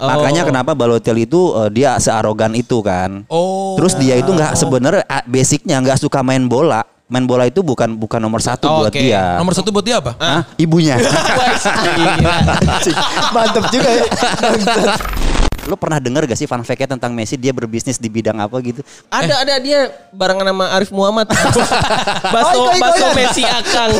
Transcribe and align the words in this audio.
Makanya 0.00 0.42
kenapa 0.42 0.72
Balotelli 0.72 1.28
itu 1.28 1.52
eh, 1.60 1.68
dia 1.70 2.00
searogan 2.00 2.56
itu 2.56 2.80
kan. 2.80 3.22
Oh. 3.28 3.76
Terus 3.76 3.94
dia 4.00 4.16
itu 4.16 4.32
nggak 4.32 4.56
sebenarnya 4.56 5.04
ah, 5.04 5.22
basicnya 5.28 5.76
nggak 5.78 6.00
suka 6.00 6.24
main 6.24 6.48
bola. 6.48 6.80
Main 7.10 7.26
bola 7.26 7.42
itu 7.42 7.58
bukan 7.60 7.98
bukan 7.98 8.22
nomor 8.22 8.38
satu 8.38 8.70
Oh, 8.70 8.86
buat 8.86 8.94
oke. 8.94 9.02
dia. 9.02 9.34
Nomor 9.34 9.50
satu 9.50 9.74
buat 9.74 9.82
dia 9.82 9.98
apa? 9.98 10.14
Hah? 10.14 10.46
Ibunya. 10.54 10.94
Mantep 13.34 13.66
juga 13.68 13.90
ya. 13.90 14.04
Lo 15.66 15.74
pernah 15.74 15.98
dengar 15.98 16.22
gak 16.24 16.38
sih 16.38 16.46
fun 16.46 16.62
fact-nya 16.62 16.94
tentang 16.94 17.10
Messi 17.10 17.34
dia 17.34 17.50
berbisnis 17.50 17.98
di 17.98 18.06
bidang 18.06 18.38
apa 18.38 18.54
gitu? 18.62 18.80
Ada 19.10 19.42
ada 19.42 19.54
dia 19.58 19.90
barengan 20.10 20.54
sama 20.54 20.66
Arif 20.70 20.90
Muhammad. 20.90 21.26
Baso 22.34 22.54
Oh, 22.56 22.70
ikut, 22.70 22.78
ikut, 22.78 22.82
baso 22.82 23.04
ikut. 23.04 23.14
Messi 23.18 23.42
Akang. 23.42 23.90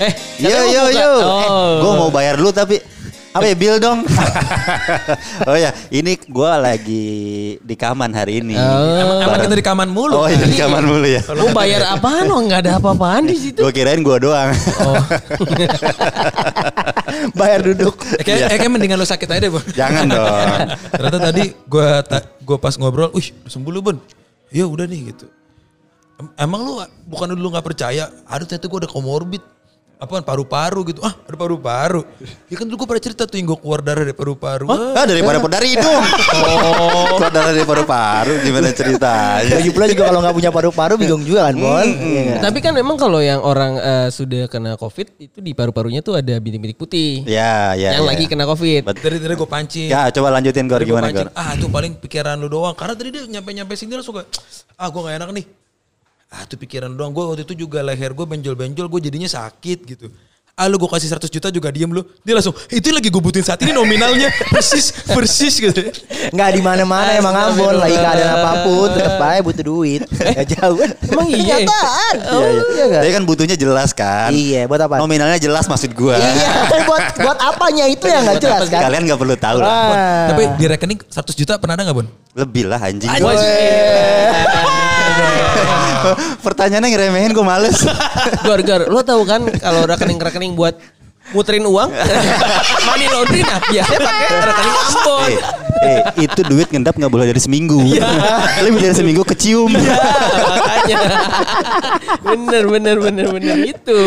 Eh, 0.00 0.12
Yo 0.40 0.60
yo 0.68 0.84
yo. 0.92 1.10
Oh. 1.22 1.72
gue 1.82 1.92
mau 1.96 2.10
bayar 2.12 2.36
dulu 2.36 2.50
tapi 2.52 2.80
apa 3.36 3.52
ya 3.52 3.56
bill 3.56 3.76
dong? 3.76 4.00
oh 5.48 5.56
ya, 5.60 5.68
ini 5.92 6.16
gue 6.16 6.52
lagi 6.56 7.06
di 7.60 7.74
Kaman 7.76 8.08
hari 8.16 8.40
ini. 8.40 8.56
Emang, 8.56 9.28
emang 9.28 9.40
kita 9.44 9.56
di 9.60 9.66
kaman 9.66 9.88
mulu. 9.92 10.24
Oh 10.24 10.24
iya 10.24 10.40
di 10.40 10.56
Kaman 10.56 10.80
mulu 10.88 11.04
ya. 11.04 11.20
Lu 11.36 11.52
bayar 11.52 11.84
apaan? 12.00 12.32
Oh, 12.32 12.40
enggak 12.40 12.64
ada 12.64 12.80
apa-apaan 12.80 13.28
di 13.28 13.36
situ. 13.36 13.60
Gue 13.60 13.76
kirain 13.76 14.00
gue 14.00 14.16
doang. 14.24 14.56
Oh. 14.80 14.96
Bayar 17.38 17.60
duduk. 17.60 17.96
Eh, 18.16 18.24
kayak, 18.24 18.56
eh, 18.56 18.58
kayak 18.60 18.72
mendingan 18.72 18.98
lu 19.00 19.06
sakit 19.08 19.28
aja 19.28 19.40
deh, 19.40 19.52
Bun. 19.52 19.64
Jangan 19.72 20.04
dong. 20.08 20.48
Ternyata 20.96 21.18
tadi 21.32 21.44
gue 21.52 21.86
gua 22.46 22.58
pas 22.60 22.74
ngobrol, 22.80 23.12
wih 23.12 23.36
sembuh 23.46 23.72
lu, 23.72 23.80
Bun. 23.84 23.96
Ya 24.48 24.64
udah 24.64 24.88
nih 24.88 25.12
gitu. 25.12 25.26
Em- 26.16 26.32
Emang 26.40 26.64
lu 26.64 26.72
bukan 27.04 27.36
dulu 27.36 27.52
nggak 27.52 27.66
percaya, 27.66 28.08
aduh 28.24 28.48
ternyata 28.48 28.66
gue 28.68 28.78
ada 28.86 28.90
komorbid. 28.90 29.42
Apaan 29.96 30.20
paru-paru 30.20 30.92
gitu. 30.92 31.00
Ah, 31.00 31.16
ada 31.24 31.36
paru-paru. 31.40 32.04
Ya 32.52 32.60
kan 32.60 32.68
dulu 32.68 32.84
gue 32.84 32.88
pernah 32.92 33.00
cerita 33.00 33.24
tuh 33.24 33.40
yang 33.40 33.48
gue 33.48 33.58
keluar 33.64 33.80
darah 33.80 34.04
dari 34.04 34.12
paru-paru. 34.12 34.68
Ah 34.68 35.08
daripada 35.08 35.40
dari 35.48 35.72
hidung. 35.72 36.04
Oh. 36.36 37.16
Keluar 37.16 37.32
darah 37.32 37.52
dari 37.56 37.64
paru-paru 37.64 38.44
gimana 38.44 38.76
ceritanya? 38.76 39.56
Lagi 39.56 39.70
pula 39.72 39.88
juga 39.88 40.12
kalau 40.12 40.20
nggak 40.20 40.36
punya 40.36 40.50
paru-paru 40.52 40.94
bingung 41.00 41.24
juga 41.24 41.48
kan, 41.48 41.56
Bon. 41.56 41.88
Iya? 41.88 42.44
Tapi 42.44 42.58
kan 42.60 42.76
memang 42.76 43.00
kalau 43.00 43.24
yang 43.24 43.40
orang 43.40 43.80
eh, 43.80 44.08
sudah 44.12 44.52
kena 44.52 44.76
COVID 44.76 45.16
itu 45.16 45.38
di 45.40 45.56
paru-parunya 45.56 46.04
tuh 46.04 46.20
ada 46.20 46.36
bintik-bintik 46.44 46.76
putih. 46.76 47.24
Ya 47.24 47.72
ya. 47.72 47.96
yang 47.96 48.04
ya. 48.04 48.10
lagi 48.12 48.28
kena 48.28 48.44
COVID. 48.44 48.84
Dari 49.00 49.16
tadi 49.16 49.32
gue 49.32 49.48
pancing. 49.48 49.88
Ya 49.88 50.12
coba 50.12 50.28
lanjutin 50.36 50.68
Gor 50.68 50.84
Tadi 50.84 50.92
gua 50.92 51.00
gimana 51.00 51.08
Gor? 51.08 51.28
Ah 51.32 51.56
itu 51.56 51.72
paling 51.72 51.96
pikiran 51.96 52.36
lu 52.36 52.52
doang. 52.52 52.76
Karena 52.76 52.92
tadi 52.92 53.16
dia 53.16 53.24
nyampe-nyampe 53.24 53.72
sini 53.72 53.96
langsung 53.96 54.20
kayak, 54.20 54.28
ah 54.76 54.92
gue 54.92 55.00
gak 55.00 55.16
enak 55.24 55.30
nih. 55.32 55.46
Ah 56.30 56.42
itu 56.42 56.58
pikiran 56.58 56.90
doang. 56.90 57.14
Gue 57.14 57.22
waktu 57.22 57.46
itu 57.46 57.66
juga 57.66 57.82
leher 57.86 58.10
gue 58.10 58.26
benjol-benjol, 58.26 58.86
gue 58.90 59.00
jadinya 59.00 59.30
sakit 59.30 59.78
gitu. 59.86 60.08
Ah 60.56 60.72
lu 60.72 60.80
gue 60.80 60.88
kasih 60.88 61.12
100 61.12 61.28
juta 61.28 61.52
juga 61.52 61.68
diem 61.68 61.92
lu. 61.92 62.00
Dia 62.24 62.32
langsung, 62.32 62.56
itu 62.72 62.88
lagi 62.88 63.12
gue 63.12 63.20
butuhin 63.20 63.44
saat 63.44 63.60
ini 63.60 63.76
nominalnya. 63.76 64.32
persis, 64.56 64.88
persis 65.04 65.52
gitu. 65.60 65.92
Nggak 66.32 66.50
di 66.56 66.60
mana-mana 66.64 67.12
emang 67.12 67.36
Ambon 67.36 67.76
lagi 67.76 67.92
keadaan 67.92 68.40
apa 68.40 68.64
pun 68.64 68.88
tetap 68.88 69.20
aja 69.20 69.44
butuh 69.44 69.64
duit. 69.68 70.02
Ya 70.36 70.44
jauh. 70.48 70.80
Emang 71.12 71.28
iya? 71.28 71.60
Kenyataan. 71.60 72.14
Iya, 72.24 72.40
iya. 72.40 72.62
Iya 72.72 72.84
nggak? 72.88 73.02
Tapi 73.04 73.12
kan 73.12 73.24
butuhnya 73.28 73.56
jelas 73.56 73.90
kan. 73.92 74.30
Iya, 74.32 74.64
buat 74.64 74.80
apa? 74.80 74.96
Nominalnya 74.96 75.36
jelas 75.36 75.68
maksud 75.68 75.92
gua. 75.92 76.16
Iya, 76.16 76.84
buat 76.88 77.04
buat 77.20 77.38
apanya 77.40 77.84
itu 77.92 78.08
yang 78.08 78.24
nggak 78.24 78.40
jelas 78.40 78.68
kan? 78.72 78.80
Kalian 78.88 79.04
nggak 79.04 79.20
perlu 79.20 79.36
tahu 79.36 79.60
lah. 79.60 79.68
Ah. 79.68 80.26
Tapi 80.32 80.42
di 80.56 80.64
rekening 80.72 80.98
100 81.04 81.36
juta 81.36 81.60
pernah 81.60 81.76
ada 81.76 81.84
gak 81.84 81.96
Bun? 82.00 82.08
Lebih 82.32 82.64
lah 82.64 82.80
anjing. 82.80 83.12
Pertanyaannya 86.46 86.88
ngeremehin 86.92 87.32
gue 87.34 87.46
males. 87.46 87.82
Gor, 88.46 88.60
Gor, 88.62 88.82
lo 88.88 89.00
tahu 89.02 89.22
kan 89.26 89.42
kalau 89.58 89.84
rekening-rekening 89.86 90.54
buat 90.54 90.76
muterin 91.34 91.66
uang, 91.66 91.90
money 92.86 93.10
laundry 93.10 93.42
nah 93.42 93.58
biasanya 93.66 93.98
pakai 93.98 94.26
rekening 94.46 94.76
Ambon. 94.78 95.30
eh, 95.82 95.98
eh, 95.98 96.00
itu 96.22 96.40
duit 96.46 96.70
ngendap 96.70 96.94
nggak 96.94 97.10
boleh 97.10 97.26
dari 97.26 97.42
seminggu. 97.42 97.82
Lebih 98.62 98.78
dari 98.78 98.94
seminggu 98.94 99.26
kecium. 99.26 99.74
Makanya. 99.74 100.98
bener, 102.22 102.64
bener, 102.70 102.96
bener, 103.02 103.26
bener 103.34 103.56
itu. 103.66 104.00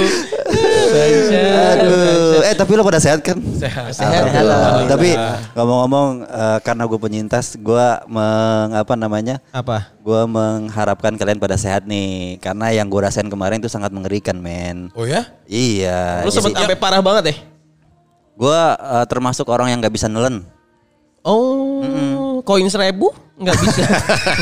Aduh, 0.90 2.42
eh 2.44 2.56
tapi 2.58 2.72
lo 2.76 2.84
pada 2.84 3.00
sehat 3.02 3.22
kan? 3.22 3.38
Sehat. 3.56 3.94
Alhamdulillah. 3.96 4.90
Tapi 4.90 5.10
ngomong-ngomong 5.54 6.08
eh, 6.26 6.60
karena 6.66 6.84
gue 6.90 7.00
penyintas, 7.00 7.56
gue 7.60 7.88
meng 8.10 8.72
apa 8.74 8.94
namanya? 8.98 9.38
Apa? 9.54 9.94
Gue 10.02 10.26
mengharapkan 10.26 11.14
kalian 11.16 11.38
pada 11.38 11.56
sehat 11.56 11.86
nih, 11.86 12.42
karena 12.42 12.74
yang 12.74 12.90
gue 12.90 13.02
rasain 13.02 13.30
kemarin 13.30 13.62
itu 13.62 13.70
sangat 13.70 13.94
mengerikan, 13.94 14.38
men. 14.42 14.90
Oh 14.98 15.06
ya? 15.06 15.30
Iya. 15.46 16.26
Lu 16.26 16.32
sempet 16.34 16.58
sampai 16.58 16.78
parah 16.80 17.02
banget 17.04 17.24
ya? 17.32 17.36
Gue 18.40 18.62
eh, 18.78 19.06
termasuk 19.06 19.46
orang 19.52 19.70
yang 19.70 19.80
nggak 19.84 19.94
bisa 19.94 20.08
nelen. 20.08 20.48
Oh, 21.20 21.84
koin 22.50 22.66
seribu 22.66 23.14
nggak 23.38 23.56
bisa. 23.56 23.82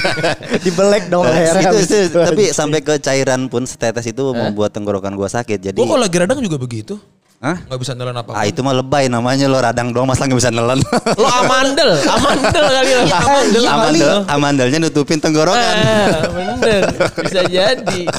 Dibelek 0.64 1.12
dong 1.12 1.28
Eh, 1.28 1.36
lehernya. 1.44 1.70
itu, 1.70 1.78
itu, 1.84 1.98
itu. 2.08 2.18
tapi 2.18 2.44
sampai 2.50 2.80
ke 2.80 2.96
cairan 2.98 3.46
pun 3.46 3.62
setetes 3.62 4.08
itu 4.08 4.24
membuat 4.32 4.72
tenggorokan 4.72 5.12
gue 5.12 5.28
sakit. 5.28 5.60
Jadi, 5.60 5.76
Gue 5.76 5.86
kalau 5.86 6.02
lagi 6.02 6.16
radang 6.16 6.40
juga 6.40 6.56
begitu. 6.56 6.96
Hah? 7.38 7.54
Gak 7.70 7.78
bisa 7.78 7.94
nelan 7.94 8.18
apa 8.18 8.34
Ah 8.34 8.50
itu 8.50 8.66
mah 8.66 8.74
lebay 8.74 9.06
namanya 9.06 9.46
lo 9.46 9.62
radang 9.62 9.94
doang 9.94 10.10
masa 10.10 10.26
nggak 10.26 10.40
bisa 10.40 10.50
nelen. 10.50 10.82
Lo 11.22 11.30
amandel, 11.30 11.94
amandel 12.02 12.66
kali 12.66 12.90
lo. 12.90 13.04
Amandel. 13.22 13.64
Amandel, 13.64 14.16
amandelnya 14.26 14.78
nutupin 14.82 15.22
tenggorokan. 15.22 15.62
Ah, 15.78 16.26
bener, 16.34 16.82
bisa 17.22 17.46
jadi. 17.46 18.10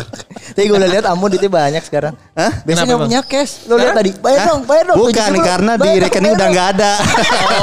Tapi 0.58 0.66
gue 0.66 0.74
udah 0.74 0.90
lihat 0.90 1.06
Ambon 1.06 1.30
duitnya 1.30 1.50
banyak 1.54 1.82
sekarang. 1.86 2.18
Hah? 2.34 2.50
Biasanya 2.66 2.90
Kenapa, 2.90 2.90
nggak 2.90 3.06
punya 3.06 3.20
cash. 3.22 3.52
Lo 3.70 3.78
lihat 3.78 3.94
tadi. 3.94 4.10
Bayar 4.18 4.38
Hah? 4.42 4.48
dong, 4.50 4.60
bayar 4.66 4.84
dong. 4.90 4.96
Bukan 4.98 5.30
70. 5.38 5.46
karena 5.46 5.72
di 5.78 5.90
rekening 6.02 6.32
udah 6.34 6.48
nggak 6.50 6.68
ada. 6.74 6.92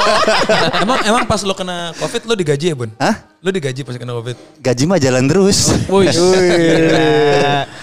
emang 0.88 0.98
emang 1.04 1.24
pas 1.28 1.44
lo 1.44 1.52
kena 1.52 1.92
covid 2.00 2.24
lo 2.24 2.32
digaji 2.32 2.72
ya 2.72 2.74
bun? 2.74 2.88
Hah? 2.96 3.36
Lo 3.44 3.52
digaji 3.52 3.84
pas 3.84 4.00
kena 4.00 4.16
covid? 4.16 4.36
Gaji 4.64 4.82
mah 4.88 4.96
jalan 4.96 5.28
terus. 5.28 5.76
Wih, 5.92 6.08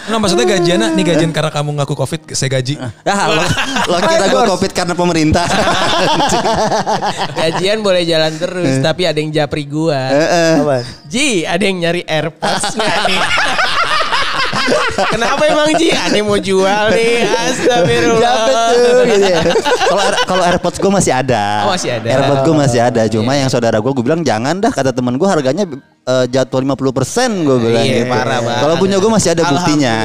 Enggak 0.03 0.19
maksudnya 0.19 0.45
gajiannya 0.49 0.87
nih 0.97 1.03
gajian 1.13 1.29
karena 1.29 1.51
kamu 1.53 1.69
ngaku 1.77 1.93
covid 1.93 2.21
saya 2.33 2.49
gaji. 2.49 2.73
Ya 3.05 3.13
lo, 3.29 3.45
lo 3.93 3.97
kira 4.01 4.25
gue 4.33 4.41
covid 4.49 4.71
karena 4.73 4.97
pemerintah. 4.97 5.45
gajian 7.39 7.85
boleh 7.85 8.01
jalan 8.01 8.33
terus, 8.33 8.81
tapi 8.81 9.05
ada 9.05 9.21
yang 9.21 9.29
japri 9.29 9.69
gua. 9.69 10.09
Heeh. 10.09 10.53
Apa? 10.57 10.77
Ji, 11.05 11.45
ada 11.45 11.61
yang 11.61 11.77
nyari 11.85 12.01
AirPods 12.01 12.73
nggak 12.73 12.97
nih? 13.13 13.21
Kenapa 15.09 15.43
emang 15.45 15.69
Ji? 15.75 15.89
Yang 15.91 16.23
mau 16.23 16.37
jual 16.37 16.83
nih? 16.91 17.25
Astagfirullah. 17.25 18.19
Japet 18.21 18.55
tuh 18.71 19.03
gitu 19.05 19.25
ya. 19.25 19.41
Kalau 19.89 20.03
kalau 20.25 20.43
AirPods 20.43 20.77
gue 20.77 20.91
masih 20.91 21.13
ada. 21.13 21.43
Oh, 21.67 21.71
masih 21.73 21.89
ada. 21.91 22.07
AirPods 22.07 22.41
gue 22.41 22.55
masih 22.55 22.79
ada. 22.79 23.01
Cuma 23.07 23.31
Iya. 23.33 23.45
yang 23.45 23.49
saudara 23.49 23.77
gue 23.77 23.91
gue 23.91 24.03
bilang 24.03 24.21
jangan 24.21 24.57
dah 24.57 24.71
kata 24.71 24.91
temen 24.91 25.15
gue 25.15 25.27
harganya 25.27 25.65
eh, 26.03 26.25
jatuh 26.27 26.59
50 26.59 26.97
persen 26.97 27.29
gue 27.47 27.57
bilang. 27.59 27.85
Iya, 27.85 28.03
gitu. 28.03 28.11
parah 28.11 28.39
banget. 28.43 28.61
Kalau 28.63 28.75
punya 28.75 28.97
gue 28.99 29.11
masih 29.11 29.29
ada 29.31 29.43
buktinya. 29.47 29.95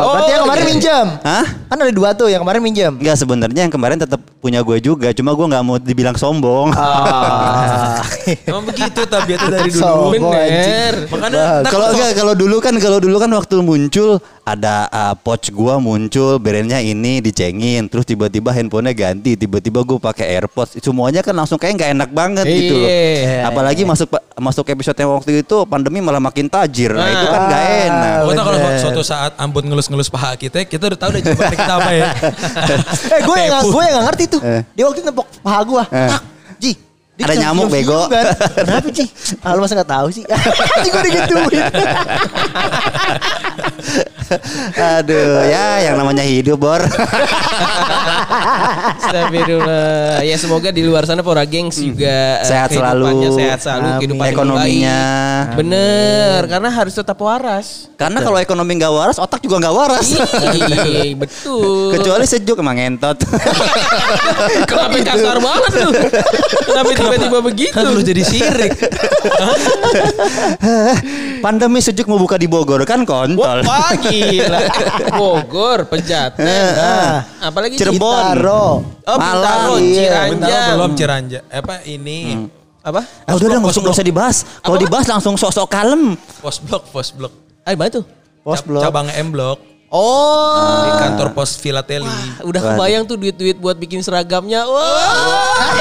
Oh, 0.00 0.12
berarti 0.16 0.32
yang 0.32 0.42
kemarin 0.48 0.64
iya. 0.64 0.70
minjem. 0.72 1.06
Hah? 1.20 1.46
Kan 1.68 1.76
ada 1.84 1.92
dua 1.92 2.08
tuh 2.16 2.28
yang 2.32 2.40
kemarin 2.42 2.60
minjem. 2.64 2.92
Enggak 2.96 3.16
sebenarnya 3.20 3.60
yang 3.68 3.72
kemarin 3.72 3.96
tetap 4.00 4.20
punya 4.40 4.60
gue 4.64 4.76
juga. 4.80 5.12
Cuma 5.12 5.36
gue 5.36 5.46
nggak 5.48 5.64
mau 5.64 5.76
dibilang 5.76 6.16
sombong. 6.16 6.72
Ah. 6.72 8.00
Emang 8.48 8.64
begitu 8.64 9.00
tabiatnya 9.04 9.48
dari 9.52 9.70
dulu. 9.72 9.82
Sombong, 9.84 10.32
Bener. 10.32 10.94
Makanya 11.12 11.38
Kalau 11.38 11.68
kalau- 11.68 11.88
enggak 11.92 12.10
kalau 12.16 12.34
dulu 12.34 12.56
kan 12.64 12.74
kalau 12.80 12.98
dulu 12.98 13.16
kan 13.20 13.30
waktu 13.32 13.54
muncul 13.60 14.10
ada 14.54 14.88
uh, 14.88 15.14
pouch 15.18 15.52
gua 15.52 15.76
muncul 15.76 16.40
brandnya 16.40 16.80
ini 16.80 17.20
dicengin 17.20 17.84
terus 17.86 18.08
tiba-tiba 18.08 18.48
handphonenya 18.54 18.96
ganti 18.96 19.36
tiba-tiba 19.36 19.84
gua 19.84 19.98
pakai 20.00 20.40
AirPods 20.40 20.80
semuanya 20.80 21.20
kan 21.20 21.36
langsung 21.36 21.60
kayak 21.60 21.76
nggak 21.76 21.90
enak 21.92 22.10
banget 22.16 22.44
gitu 22.48 22.74
loh. 22.80 22.88
Iya. 22.88 23.44
Apalagi 23.48 23.82
masuk 23.84 24.08
masuk 24.38 24.64
episode 24.70 24.96
yang 24.96 25.12
waktu 25.12 25.42
itu 25.44 25.56
pandemi 25.68 26.00
malah 26.00 26.22
makin 26.22 26.48
tajir. 26.48 26.94
Nah, 26.94 27.10
itu 27.10 27.26
kan 27.28 27.40
nggak 27.50 27.64
enak. 27.90 28.16
Pokoknya 28.24 28.44
kalau 28.44 28.58
bener. 28.58 28.80
suatu 28.80 29.02
saat 29.04 29.32
Ambon 29.36 29.64
ngelus-ngelus 29.68 30.08
paha 30.08 30.38
kita, 30.38 30.64
kita 30.64 30.88
udah 30.94 30.98
tahu 30.98 31.10
deh 31.18 31.22
jawaban 31.22 31.52
kita 31.52 31.74
apa 31.76 31.90
ya. 31.92 32.06
Eh 33.18 33.20
gue 33.24 33.36
yang 33.36 33.52
gue 33.66 33.82
yang 33.82 33.94
gak 34.00 34.06
ngerti 34.12 34.24
tuh. 34.30 34.40
Eh. 34.42 34.62
Dia 34.74 34.84
waktu 34.88 35.00
itu 35.02 35.06
nempok 35.10 35.26
paha 35.42 35.60
gue. 35.66 35.82
Eh. 35.92 36.37
Dia 37.18 37.26
Ada 37.26 37.34
nyamuk, 37.36 37.66
bego. 37.66 38.06
Kan? 38.06 38.30
Kenapa 38.62 38.88
Ji? 38.88 39.10
Ah 39.42 39.50
lu 39.50 39.60
masa 39.60 39.74
gak 39.74 39.90
tahu 39.90 40.06
sih? 40.08 40.22
Ji 40.82 40.88
gue 40.88 41.02
digituin. 41.02 41.62
Aduh, 44.98 45.40
ya 45.42 45.80
yang 45.82 45.96
namanya 45.96 46.20
hidup, 46.20 46.60
Bor. 46.60 46.78
Astagfirullah. 48.94 50.20
Ya 50.20 50.36
semoga 50.36 50.68
di 50.68 50.84
luar 50.84 51.08
sana 51.08 51.24
para 51.24 51.42
gengs 51.42 51.80
juga 51.80 52.38
eh, 52.38 52.46
Sehat 52.46 52.68
selalu. 52.70 53.34
sehat 53.34 53.58
selalu, 53.58 53.86
Amin. 53.88 53.98
kehidupan 53.98 54.26
Ekonominya. 54.28 55.00
baik. 55.48 55.56
Bener, 55.56 56.40
karena 56.46 56.68
harus 56.68 56.92
tetap 56.92 57.16
waras. 57.18 57.88
Karena 57.96 58.20
kalau 58.20 58.36
ekonomi 58.36 58.76
nggak 58.76 58.92
waras, 58.92 59.16
otak 59.16 59.40
juga 59.40 59.58
nggak 59.58 59.74
waras. 59.74 60.06
Iya, 60.38 61.16
betul. 61.16 61.96
Kecuali 61.96 62.28
sejuk 62.28 62.60
emang 62.60 62.76
ngentot. 62.76 63.16
Kenapa 64.68 64.96
kasar 65.02 65.40
banget 65.40 65.72
lu? 65.82 65.90
Kenapa 66.62 66.88
itu 66.92 67.07
tiba-tiba 67.08 67.38
begitu? 67.40 67.72
Kan 67.72 67.88
lu 67.88 68.04
jadi 68.04 68.20
sirik. 68.20 68.76
Pandemi 71.44 71.80
sejuk 71.80 72.04
mau 72.10 72.20
buka 72.20 72.36
di 72.36 72.44
Bogor 72.44 72.84
kan 72.84 73.08
kontol. 73.08 73.64
Wah 73.64 73.92
gila. 73.96 74.60
Bogor, 75.16 75.88
Pejaten. 75.88 76.44
Ah. 76.76 77.48
Apalagi 77.48 77.80
Cirebon. 77.80 78.36
Taro. 78.36 78.84
Oh, 79.08 79.16
Bintaro, 79.16 79.18
Malang. 79.18 79.80
Iya, 79.80 79.96
Ciranjang. 79.96 80.30
Bintaro 80.36 80.72
belum 80.76 80.92
Ciranja. 80.94 81.40
Apa 81.48 81.74
ini? 81.88 82.18
Apa? 82.84 83.00
Ah, 83.26 83.34
udah 83.36 83.46
udah 83.48 83.58
nggak 83.64 83.96
usah 83.96 84.06
dibahas. 84.06 84.36
Kalau 84.60 84.76
dibahas 84.76 85.06
langsung 85.08 85.34
sok-sok 85.36 85.68
kalem. 85.68 86.16
Pos 86.40 86.60
blok, 86.62 86.84
pos 86.92 87.08
blok. 87.12 87.32
Ayo 87.66 87.76
mana 87.76 87.90
tuh? 87.90 88.04
Pos 88.40 88.60
Cab- 88.60 88.68
blok. 88.68 88.82
Cabang 88.84 89.08
M 89.12 89.28
blok 89.34 89.58
Oh. 89.88 90.84
di 90.84 90.92
kantor 91.00 91.32
pos 91.32 91.56
Filateli. 91.56 92.44
Udah 92.44 92.60
kebayang 92.60 93.08
tuh 93.08 93.16
duit-duit 93.16 93.56
buat 93.56 93.72
bikin 93.80 94.04
seragamnya. 94.04 94.68
Wah. 94.68 95.72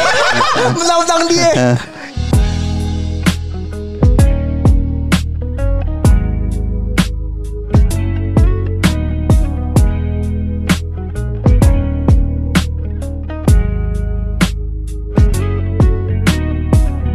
Mentang-mentang 0.80 1.28
dia. 1.28 1.52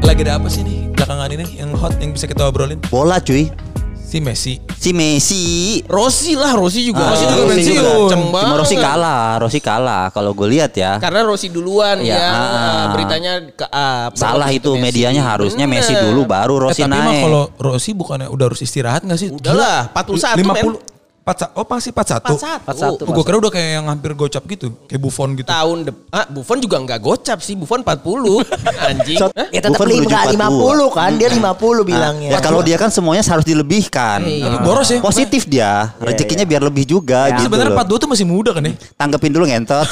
Lagi 0.05 0.29
ada 0.29 0.37
apa 0.37 0.53
sih 0.53 0.61
nih 0.61 0.93
belakangan 0.93 1.33
ini 1.33 1.57
yang 1.57 1.73
hot 1.73 1.97
yang 1.97 2.13
bisa 2.13 2.29
kita 2.29 2.45
obrolin? 2.45 2.77
Bola 2.93 3.17
cuy. 3.17 3.72
Si 4.13 4.21
Messi. 4.21 4.61
Si 4.77 4.93
Messi. 4.93 5.45
Rossi 5.89 6.37
lah, 6.37 6.53
Rossi 6.53 6.85
juga. 6.85 7.01
Ah, 7.01 7.17
Rossi 7.17 7.25
juga 7.25 7.41
Rossi 7.41 7.53
pensiun. 7.65 8.09
Cuma 8.13 8.27
banget. 8.29 8.57
Rossi 8.61 8.77
kalah, 8.77 9.25
Rossi 9.41 9.61
kalah. 9.65 10.05
Kalau 10.13 10.37
gue 10.37 10.49
lihat 10.53 10.77
ya. 10.77 11.01
Karena 11.01 11.25
Rossi 11.25 11.49
duluan 11.49 11.97
Iya, 11.97 12.21
yang 12.21 12.35
ah. 12.37 12.53
uh, 12.53 12.85
beritanya 12.93 13.41
ke 13.49 13.65
up. 13.65 14.13
Salah 14.13 14.53
itu 14.53 14.69
Messi. 14.77 14.85
medianya 14.85 15.25
harusnya 15.25 15.65
Messi 15.65 15.97
dulu 15.97 16.29
baru 16.29 16.61
Eh, 16.61 16.63
Rossi 16.69 16.85
tapi 16.85 16.93
mah 16.93 17.09
naik. 17.09 17.25
kalau 17.25 17.43
Rossi 17.57 17.97
bukannya 17.97 18.29
udah 18.29 18.53
harus 18.53 18.61
istirahat 18.61 19.01
gak 19.01 19.17
sih? 19.17 19.33
Udah 19.33 19.55
lah, 19.57 19.79
41 19.97 20.45
men. 20.45 20.77
50 20.77 20.92
empat 21.23 21.55
oh 21.55 21.63
masih 21.63 21.95
41. 21.95 22.35
41. 22.67 23.07
Oh, 23.07 23.15
gue 23.15 23.23
kira 23.23 23.39
udah 23.39 23.53
kayak 23.55 23.71
yang 23.79 23.87
hampir 23.87 24.11
gocap 24.13 24.43
gitu, 24.43 24.75
kayak 24.91 24.99
Buffon 24.99 25.39
gitu. 25.39 25.47
Tahun 25.47 25.79
depan, 25.87 26.03
ah, 26.11 26.27
Buffon 26.27 26.59
juga 26.59 26.83
nggak 26.83 26.99
gocap 26.99 27.39
sih. 27.39 27.55
Buffon 27.55 27.87
40. 27.87 28.43
Anjing. 28.91 29.19
Ya 29.55 29.61
tetap 29.63 29.79
Bukan 29.79 29.87
menuju 29.87 30.11
5, 30.11 30.35
50 30.35 30.99
kan. 30.99 31.11
Dia 31.15 31.29
50 31.31 31.47
Ah, 31.47 31.87
bilangnya. 31.87 32.29
ya 32.35 32.39
kalau 32.43 32.59
dia 32.59 32.75
kan 32.75 32.91
semuanya 32.91 33.23
harus 33.23 33.47
dilebihkan. 33.47 34.27
Iya. 34.27 34.51
Tapi 34.51 34.59
boros 34.67 34.91
ya. 34.91 34.99
Positif 34.99 35.47
dia, 35.47 35.95
rezekinya 36.03 36.43
biar 36.43 36.67
lebih 36.67 36.91
juga 36.91 37.31
Tapi 37.31 37.39
gitu. 37.39 37.47
sebenarnya 37.47 37.71
loh. 37.71 37.87
42 37.87 38.03
tuh 38.03 38.09
masih 38.11 38.27
muda 38.27 38.51
kan 38.51 38.63
ya? 38.67 38.73
Tanggepin 38.99 39.31
dulu 39.31 39.45
ngentot. 39.47 39.87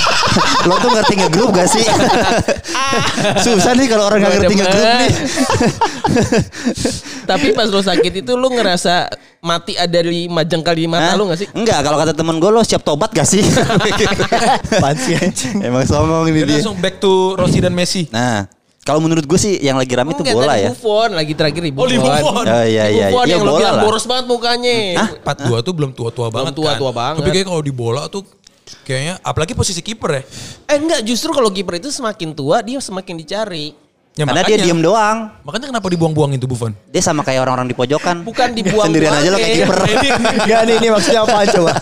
lo 0.70 0.74
tuh 0.78 0.90
ngerti 0.94 1.14
ngegrup 1.18 1.50
gak 1.50 1.66
sih? 1.66 1.82
Susah 3.44 3.74
nih 3.74 3.90
kalau 3.90 4.06
orang 4.06 4.22
gak 4.22 4.32
ngerti 4.38 4.54
Demen. 4.54 4.58
ngegrup 4.62 4.86
nih. 5.02 5.10
Tapi 7.26 7.46
pas 7.54 7.66
lo 7.66 7.82
sakit 7.82 8.22
itu 8.22 8.32
lo 8.34 8.48
ngerasa 8.50 9.10
mati 9.40 9.72
ada 9.72 9.98
lima 10.02 10.42
jengkal 10.60 10.74
di 10.74 10.84
mata 10.84 11.02
Hah? 11.06 11.16
lo 11.16 11.24
gak 11.26 11.38
sih? 11.38 11.48
Enggak, 11.50 11.80
kalau 11.80 11.96
kata 11.96 12.12
temen 12.12 12.36
gue 12.36 12.50
lo 12.50 12.60
siap 12.60 12.80
tobat 12.80 13.08
gak 13.10 13.24
sih? 13.32 13.40
Anjing? 14.78 15.56
Emang 15.60 15.84
songong 15.84 16.28
ini 16.28 16.44
dia. 16.44 16.60
langsung 16.60 16.76
back 16.76 16.98
to 16.98 17.34
Rossi 17.34 17.58
dan 17.58 17.72
Messi. 17.72 18.06
Nah, 18.08 18.46
kalau 18.80 18.98
menurut 18.98 19.22
gue 19.22 19.36
sih 19.36 19.56
yang 19.58 19.76
lagi 19.76 19.92
rame 19.92 20.12
itu 20.12 20.20
Enggak, 20.20 20.34
bola 20.34 20.46
tadi 20.50 20.62
ya. 20.62 20.70
Buffon 20.70 21.08
lagi 21.12 21.32
terakhir 21.34 21.60
di 21.60 21.70
Oh, 21.70 21.76
Buffon. 21.78 21.90
di 21.90 21.98
Buffon. 21.98 22.44
Oh 22.46 22.64
iya 22.64 22.84
iya. 22.86 23.06
Buffon 23.08 23.24
Iya 23.24 23.32
yang 23.32 23.42
bola 23.42 23.60
lah. 23.66 23.82
boros 23.82 24.04
banget 24.04 24.24
mukanya. 24.26 24.76
Hah? 24.96 25.08
42 25.26 25.60
tuh 25.62 25.72
belum 25.74 25.90
tua-tua 25.92 26.28
banget 26.28 26.52
tua- 26.54 26.70
kan. 26.70 26.78
tua 26.78 26.92
banget. 26.92 27.20
Tapi 27.20 27.30
kayak 27.32 27.46
kalau 27.46 27.62
di 27.62 27.72
bola 27.72 28.02
tuh 28.06 28.22
kayaknya 28.82 29.18
apalagi 29.20 29.52
posisi 29.52 29.80
kiper 29.80 30.10
ya. 30.12 30.22
Eh 30.66 30.76
enggak, 30.76 31.00
justru 31.02 31.30
kalau 31.30 31.48
kiper 31.48 31.76
itu 31.76 31.88
semakin 31.88 32.32
tua 32.32 32.60
dia 32.60 32.78
semakin 32.78 33.14
dicari. 33.16 33.74
Ya, 34.10 34.26
Karena 34.26 34.42
dia 34.42 34.58
makanya- 34.58 34.64
diem 34.66 34.80
doang. 34.82 35.18
Makanya 35.46 35.66
kenapa 35.70 35.86
dibuang-buang 35.86 36.34
itu 36.34 36.44
Buffon? 36.44 36.74
Dia 36.90 36.98
sama 36.98 37.22
kayak 37.22 37.46
orang-orang 37.46 37.70
di 37.70 37.76
pojokan. 37.78 38.20
Bukan 38.28 38.48
dibuang 38.52 38.90
Sendirian 38.90 39.14
aja 39.14 39.28
lo 39.30 39.38
kayak 39.38 39.56
kiper. 39.56 39.78
Enggak 40.44 40.60
nih, 40.66 40.74
ini 40.76 40.88
maksudnya 40.90 41.20
apa 41.22 41.36
coba? 41.54 41.72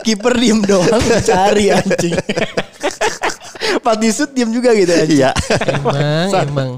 Kiper 0.00 0.32
diem 0.34 0.60
doang 0.62 1.02
cari 1.20 1.64
anjing. 1.68 2.14
Pas 3.82 3.98
disut 3.98 4.30
diem 4.30 4.50
juga 4.50 4.70
gitu 4.72 4.94
anjing. 4.94 5.18
Iya. 5.18 5.30
Emang, 5.68 6.28
emang. 6.30 6.70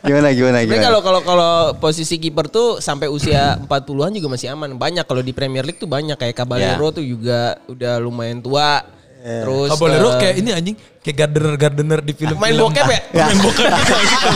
gimana 0.00 0.28
gimana 0.30 0.56
Tapi 0.58 0.66
gimana. 0.68 0.84
kalau 0.84 1.00
kalau 1.02 1.20
kalau 1.22 1.52
posisi 1.76 2.16
kiper 2.16 2.46
tuh 2.46 2.78
sampai 2.78 3.10
usia 3.10 3.58
40-an 3.60 4.14
juga 4.14 4.28
masih 4.30 4.54
aman. 4.54 4.72
Banyak 4.72 5.04
kalau 5.04 5.20
di 5.20 5.34
Premier 5.34 5.66
League 5.66 5.82
tuh 5.82 5.90
banyak 5.90 6.14
kayak 6.14 6.38
Caballero 6.38 6.86
Ya. 6.86 6.94
tuh 6.94 7.04
juga 7.04 7.40
udah 7.66 7.98
lumayan 7.98 8.38
tua. 8.38 8.86
Terus 9.22 9.70
Caballero 9.70 10.08
eh, 10.10 10.14
kayak 10.18 10.34
ini 10.42 10.50
anjing, 10.50 10.74
kayak 10.98 11.16
gardener-gardener 11.22 12.02
di 12.02 12.10
film. 12.10 12.34
main 12.42 12.58
bokep 12.58 12.86
ya? 12.90 13.00
Main 13.30 13.38
bokep 13.38 13.70
gitu. 13.70 14.28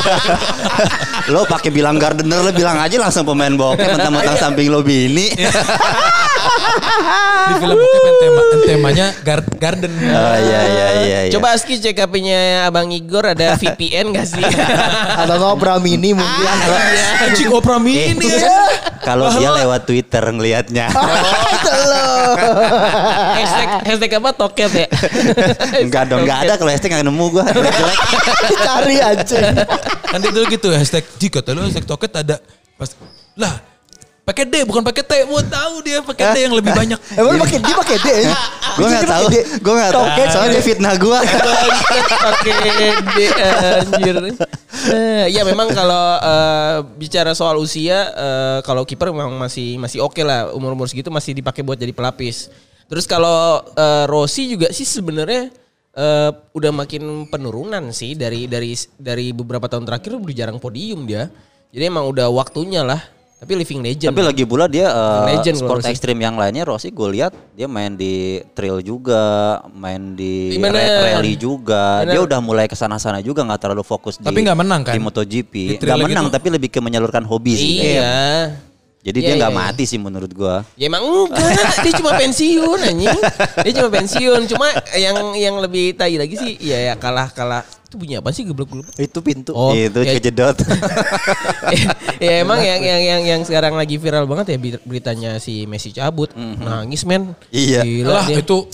lo 1.34 1.42
pakai 1.42 1.74
bilang 1.74 1.98
gardener 1.98 2.38
lo 2.38 2.54
bilang 2.54 2.78
aja 2.78 2.94
langsung 3.02 3.26
pemain 3.26 3.50
bokep 3.50 3.98
mentang-mentang 3.98 4.38
samping 4.38 4.70
lo 4.70 4.86
bini. 4.86 5.34
di 7.46 7.54
film 7.56 7.76
bokep 7.76 8.02
yang 8.02 8.16
tema 8.18 8.40
temanya 8.66 9.06
gar- 9.22 9.54
garden. 9.56 9.92
Oh 9.92 10.36
iya 10.36 10.60
iya 10.62 10.86
iya. 11.00 11.18
iya. 11.26 11.32
Coba 11.32 11.52
Aski 11.52 11.76
cek 11.76 11.96
HP-nya 11.96 12.38
Abang 12.66 12.90
Igor 12.90 13.24
ada 13.26 13.54
VPN 13.60 14.10
gak 14.10 14.26
sih? 14.26 14.42
Atau 15.20 15.36
ngobrol 15.36 15.78
mini 15.78 16.12
mungkin. 16.12 16.46
Anjing 17.24 17.50
Oprah 17.50 17.78
Mini 17.78 18.12
Eh, 18.12 18.38
ya. 18.38 18.58
kalau 19.02 19.30
dia 19.32 19.50
lewat 19.54 19.84
Twitter 19.84 20.22
ngelihatnya. 20.22 20.90
hashtag, 23.32 23.68
hashtag 23.84 24.10
apa? 24.16 24.30
Toket 24.32 24.70
ya? 24.74 24.86
Enggak 25.80 26.04
dong, 26.06 26.22
enggak 26.24 26.38
ada 26.44 26.52
kalau 26.56 26.70
hashtag 26.70 26.90
enggak 26.92 27.06
nemu 27.06 27.26
gua. 27.30 27.44
Jelek. 27.46 27.98
Cari 28.58 28.96
anjing. 29.00 29.44
Kan 30.06 30.18
dia 30.20 30.30
dulu 30.30 30.44
gitu 30.48 30.68
hashtag 30.70 31.04
jika 31.16 31.40
lu 31.48 31.62
hashtag 31.62 31.84
toket 31.84 32.12
ada 32.12 32.36
pas 32.76 32.92
lah 33.34 33.56
pakai 34.26 34.42
D 34.42 34.66
bukan 34.66 34.82
pakai 34.82 35.06
T 35.06 35.12
mau 35.30 35.38
tahu 35.38 35.86
dia 35.86 36.02
pakai 36.02 36.34
D 36.34 36.50
yang 36.50 36.54
lebih 36.58 36.74
banyak. 36.74 36.98
Emang 37.14 37.38
lu 37.38 37.40
pakai 37.46 37.58
dia 37.62 37.74
pakai 37.78 37.96
D. 38.02 38.08
ya? 38.26 38.34
Gua 38.74 38.86
enggak 38.90 39.02
Dia 39.06 39.06
tahu. 39.06 39.26
pakai 39.30 39.30
D. 39.30 39.36
Gua 39.62 39.72
enggak 39.78 39.90
tahu. 39.94 40.02
Toket. 40.02 40.26
Soalnya 40.34 40.50
dia 40.50 40.64
fitnah 40.66 40.94
gua. 40.98 41.18
Pakai 42.26 42.52
D 43.06 43.16
anjir. 43.30 44.16
Eh, 44.86 45.24
ya 45.30 45.42
memang 45.46 45.70
kalau 45.70 46.04
eh, 46.18 46.76
bicara 46.98 47.32
soal 47.38 47.54
usia 47.56 48.10
eh, 48.12 48.58
kalau 48.66 48.82
kiper 48.82 49.14
memang 49.14 49.38
masih 49.38 49.78
masih 49.78 50.02
oke 50.02 50.18
lah 50.26 50.50
umur-umur 50.52 50.90
segitu 50.90 51.08
masih 51.08 51.30
dipakai 51.30 51.62
buat 51.62 51.78
jadi 51.78 51.94
pelapis. 51.94 52.50
Terus 52.90 53.06
kalau 53.06 53.62
eh, 53.78 54.04
Rossi 54.10 54.50
juga 54.50 54.74
sih 54.74 54.84
sebenarnya 54.84 55.54
eh, 55.94 56.30
udah 56.50 56.70
makin 56.74 57.30
penurunan 57.30 57.94
sih 57.94 58.18
dari 58.18 58.50
dari 58.50 58.74
dari 58.98 59.30
beberapa 59.30 59.70
tahun 59.70 59.86
terakhir 59.86 60.18
udah 60.18 60.34
jarang 60.34 60.58
podium 60.58 61.06
dia. 61.06 61.30
Jadi 61.70 61.82
emang 61.86 62.10
udah 62.10 62.26
waktunya 62.26 62.82
lah. 62.82 62.98
Tapi 63.36 63.52
living 63.52 63.84
legend. 63.84 64.16
Tapi 64.16 64.22
lagi 64.24 64.44
pula 64.48 64.64
dia 64.64 64.88
eh, 64.88 65.36
Legend 65.36 65.56
sport 65.60 65.84
ekstrim 65.84 66.16
yang 66.16 66.40
lainnya 66.40 66.64
Rossi 66.64 66.88
gue 66.88 67.08
lihat 67.20 67.36
dia 67.52 67.68
main 67.68 67.92
di 67.92 68.40
trail 68.56 68.80
juga, 68.80 69.60
main 69.76 70.16
di 70.16 70.56
rally 70.56 71.36
juga. 71.36 72.00
Bener. 72.00 72.16
Dia 72.16 72.20
udah 72.24 72.40
mulai 72.40 72.64
ke 72.64 72.72
sana-sana 72.72 73.20
juga 73.20 73.44
nggak 73.44 73.60
terlalu 73.60 73.84
fokus 73.84 74.16
di 74.16 74.24
Tapi 74.24 74.40
nggak 74.40 74.56
menang 74.56 74.80
kan? 74.88 74.96
Di 74.96 75.00
MotoGP. 75.04 75.52
Di 75.52 75.74
Nggak 75.76 76.00
menang 76.08 76.26
gitu. 76.32 76.34
tapi 76.40 76.48
lebih 76.48 76.68
ke 76.72 76.80
menyalurkan 76.80 77.28
hobi 77.28 77.52
sih. 77.52 78.00
Iya. 78.00 78.56
Jadi 79.06 79.18
Iya, 79.18 79.26
dia 79.28 79.34
nggak 79.38 79.52
iya, 79.52 79.60
iya. 79.62 79.70
mati 79.70 79.84
sih 79.86 79.96
menurut 79.96 80.30
gua. 80.30 80.66
Ya 80.74 80.90
emang 80.90 81.06
enggak, 81.06 81.38
dia 81.78 81.92
cuma 81.94 82.10
pensiun 82.12 82.78
anjing. 82.82 83.18
Dia 83.62 83.72
cuma 83.72 83.90
pensiun, 83.92 84.40
cuma 84.46 84.66
yang 84.92 85.14
yang 85.32 85.54
lebih 85.56 85.94
tai 85.94 86.18
lagi 86.18 86.34
sih 86.34 86.58
ya 86.58 86.74
ya 86.82 86.94
kalah 86.96 87.30
kalah. 87.30 87.62
Itu 87.86 87.96
bunyi 87.96 88.18
apa 88.18 88.34
sih 88.34 88.42
geblok-geblok? 88.42 88.98
Itu 88.98 89.22
pintu. 89.22 89.54
Oh, 89.54 89.70
itu 89.70 90.02
ya- 90.02 90.18
kejedot. 90.18 90.58
ya 92.18 92.42
emang 92.42 92.58
yang 92.58 92.82
yang 92.82 93.00
yang 93.00 93.22
yang 93.24 93.40
sekarang 93.42 93.74
lagi 93.74 93.94
viral 93.94 94.26
banget 94.26 94.54
ya 94.54 94.58
ber- 94.58 94.82
beritanya 94.82 95.30
si 95.38 95.64
Messi 95.64 95.92
cabut. 95.92 96.34
Nangis 96.34 97.06
men. 97.06 97.30
Iya. 97.50 97.86
Gila 97.86 98.10
Lah 98.12 98.26
dia. 98.26 98.42
itu 98.42 98.66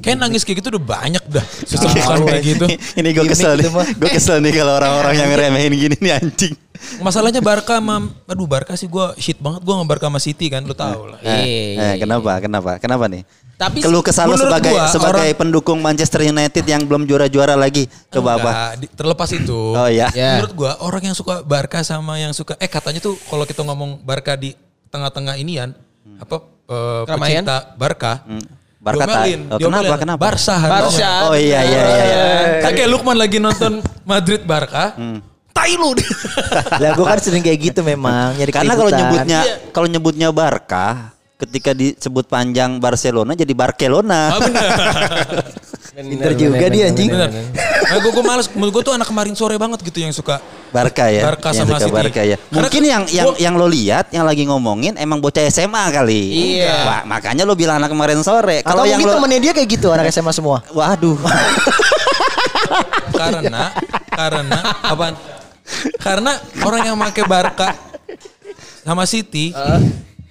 kayak 0.00 0.16
nangis 0.16 0.42
kayak 0.44 0.64
gitu 0.64 0.76
udah 0.76 0.84
banyak 0.84 1.24
dah. 1.28 1.44
Sesuatu 1.64 2.24
kayak 2.26 2.44
gitu. 2.44 2.66
ini 3.00 3.08
gue 3.12 3.24
kesel 3.28 3.56
nih. 3.56 3.68
Gue 3.96 4.10
kesel 4.10 4.38
nih 4.40 4.52
kalau 4.56 4.76
orang-orang 4.80 5.14
yang 5.16 5.30
remehin 5.32 5.72
gini 5.76 5.96
nih 5.98 6.12
anjing. 6.16 6.54
Masalahnya 7.04 7.44
Barca 7.44 7.76
sama 7.76 8.08
aduh 8.24 8.48
Barca 8.48 8.72
sih 8.72 8.88
gua 8.88 9.12
shit 9.20 9.36
banget 9.36 9.60
gua 9.60 9.76
sama 9.76 9.84
Barca 9.84 10.08
sama 10.08 10.16
City 10.16 10.48
kan 10.48 10.64
lu 10.64 10.72
tahu 10.72 11.12
lah. 11.12 11.20
Iya, 11.20 11.36
iya, 11.44 11.84
Eh, 11.92 11.94
kenapa? 12.00 12.40
Kenapa? 12.40 12.80
Kenapa 12.80 13.04
nih? 13.04 13.20
Tapi 13.60 13.84
Keluh 13.84 14.00
kesal 14.00 14.24
menurut 14.32 14.48
sebagai 14.48 14.72
gua, 14.72 14.88
sebagai 14.88 15.28
orang- 15.28 15.36
pendukung 15.36 15.78
Manchester 15.84 16.24
United 16.24 16.64
yang 16.64 16.80
belum 16.88 17.04
juara-juara 17.04 17.52
lagi. 17.52 17.84
Coba 18.08 18.40
apa? 18.40 18.50
Enggak, 18.72 18.96
terlepas 18.96 19.28
itu. 19.36 19.60
Oh 19.76 19.88
iya. 19.92 20.08
Ya. 20.16 20.40
Menurut 20.40 20.56
gua 20.56 20.80
orang 20.80 21.12
yang 21.12 21.16
suka 21.16 21.44
Barca 21.44 21.84
sama 21.84 22.16
yang 22.16 22.32
suka 22.32 22.56
eh 22.56 22.70
katanya 22.72 23.04
tuh 23.04 23.20
kalau 23.28 23.44
kita 23.44 23.60
ngomong 23.60 24.00
Barca 24.00 24.32
di 24.32 24.56
tengah-tengah 24.88 25.36
inian 25.36 25.76
apa 26.16 26.36
eh, 26.64 27.02
pecinta 27.04 27.76
Barca. 27.76 28.24
Hmm. 28.24 28.40
Barca 28.80 29.04
diomelin, 29.04 29.40
tak- 29.44 29.52
oh, 29.52 29.58
kenapa, 29.60 29.82
diomelin. 29.84 30.00
kenapa? 30.00 30.20
Barca 30.24 30.56
Barca. 30.58 31.10
Oh 31.28 31.36
iya 31.36 31.60
iya 31.60 31.80
iya. 31.84 32.00
iya. 32.00 32.24
Kan 32.64 32.70
kayak 32.72 32.88
Lukman 32.88 33.12
lagi 33.14 33.36
nonton 33.36 33.72
Madrid 34.02 34.40
Barca. 34.42 34.96
Hmm. 34.96 35.20
Tai 35.52 35.72
lu. 35.76 35.92
Lah 36.80 36.90
gue 36.94 37.04
kan 37.04 37.18
sering 37.20 37.44
kayak 37.44 37.60
gitu 37.60 37.80
memang. 37.82 38.32
Nyari 38.34 38.48
Karena 38.48 38.72
kalau 38.72 38.88
nyebutnya 38.88 39.38
Iya. 39.44 39.54
kalau 39.70 39.84
nyebutnya 39.84 40.28
Barca 40.32 41.12
ketika 41.36 41.72
disebut 41.72 42.24
panjang 42.24 42.76
Barcelona 42.76 43.36
jadi 43.36 43.52
Barcelona. 43.52 44.32
Ah, 44.32 44.40
bener. 44.40 44.68
Pinter 46.00 46.32
juga 46.32 46.66
dia, 46.70 46.84
anjing. 46.88 47.08
Bener. 47.10 47.30
Nah, 47.90 47.98
gue 47.98 48.10
gue 48.10 48.24
males. 48.24 48.46
Menurut 48.54 48.72
gue 48.72 48.82
tuh 48.86 48.94
anak 48.94 49.06
kemarin 49.06 49.34
sore 49.34 49.58
banget 49.58 49.82
gitu 49.82 49.98
yang 49.98 50.14
suka. 50.14 50.38
Barca 50.70 51.10
ya. 51.10 51.26
Barca 51.26 51.50
yang 51.50 51.66
sama 51.66 51.76
suka 51.76 51.86
City. 51.90 51.96
Barca 51.98 52.22
ya. 52.22 52.36
Karena 52.38 52.54
Mungkin 52.54 52.82
yang 52.86 53.02
yang 53.10 53.26
gua- 53.26 53.38
yang 53.38 53.54
lo 53.58 53.66
lihat 53.66 54.06
yang 54.10 54.22
lagi 54.22 54.46
ngomongin 54.46 54.94
emang 54.96 55.18
bocah 55.18 55.42
SMA 55.44 55.84
kali. 55.90 56.22
Iya. 56.62 56.74
Wah, 56.86 57.02
makanya 57.04 57.42
lo 57.42 57.58
bilang 57.58 57.82
anak 57.82 57.90
kemarin 57.90 58.22
sore. 58.22 58.62
Atau 58.62 58.70
Kalau 58.72 58.84
yang 58.86 59.02
lo 59.02 59.18
temennya 59.18 59.40
dia 59.40 59.52
kayak 59.52 59.68
gitu 59.68 59.90
anak 59.90 60.06
SMA 60.08 60.30
semua. 60.30 60.62
Waduh. 60.70 61.18
karena 63.12 63.74
karena 64.08 64.58
apaan? 64.80 65.14
Karena 65.98 66.32
orang 66.62 66.82
yang 66.84 66.96
pakai 66.96 67.24
Barca 67.26 67.68
sama 68.82 69.04
City, 69.04 69.50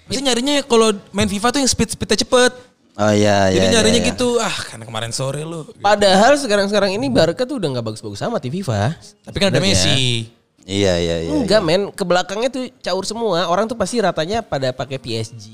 pasti 0.08 0.20
nyarinya 0.20 0.64
kalau 0.64 0.92
main 1.12 1.28
FIFA 1.28 1.48
tuh 1.52 1.60
yang 1.60 1.70
speed 1.70 1.94
speednya 1.94 2.18
cepet. 2.18 2.52
Oh 2.98 3.14
iya 3.14 3.48
iya. 3.48 3.62
Jadi 3.62 3.66
iya, 3.70 3.74
nyarinya 3.80 4.02
iya. 4.02 4.10
gitu. 4.12 4.30
Ah, 4.42 4.58
karena 4.66 4.84
kemarin 4.84 5.12
sore 5.14 5.46
lu. 5.46 5.64
Padahal 5.80 6.36
sekarang-sekarang 6.36 6.96
ini 6.96 7.08
Barca 7.08 7.46
tuh 7.46 7.62
udah 7.62 7.70
nggak 7.78 7.86
bagus-bagus 7.86 8.20
amat 8.26 8.42
di 8.44 8.50
FIFA. 8.60 8.98
Tapi 9.24 9.36
kan 9.40 9.48
ada. 9.54 9.62
Messi. 9.62 10.28
Iya 10.70 10.94
iya 11.02 11.16
iya. 11.26 11.32
Enggak 11.34 11.62
men, 11.66 11.90
ke 11.90 12.04
belakangnya 12.06 12.50
tuh 12.52 12.70
caur 12.80 13.02
semua. 13.02 13.48
Orang 13.50 13.66
tuh 13.66 13.74
pasti 13.74 13.98
ratanya 13.98 14.46
pada 14.46 14.70
pakai 14.70 15.02
PSG, 15.02 15.48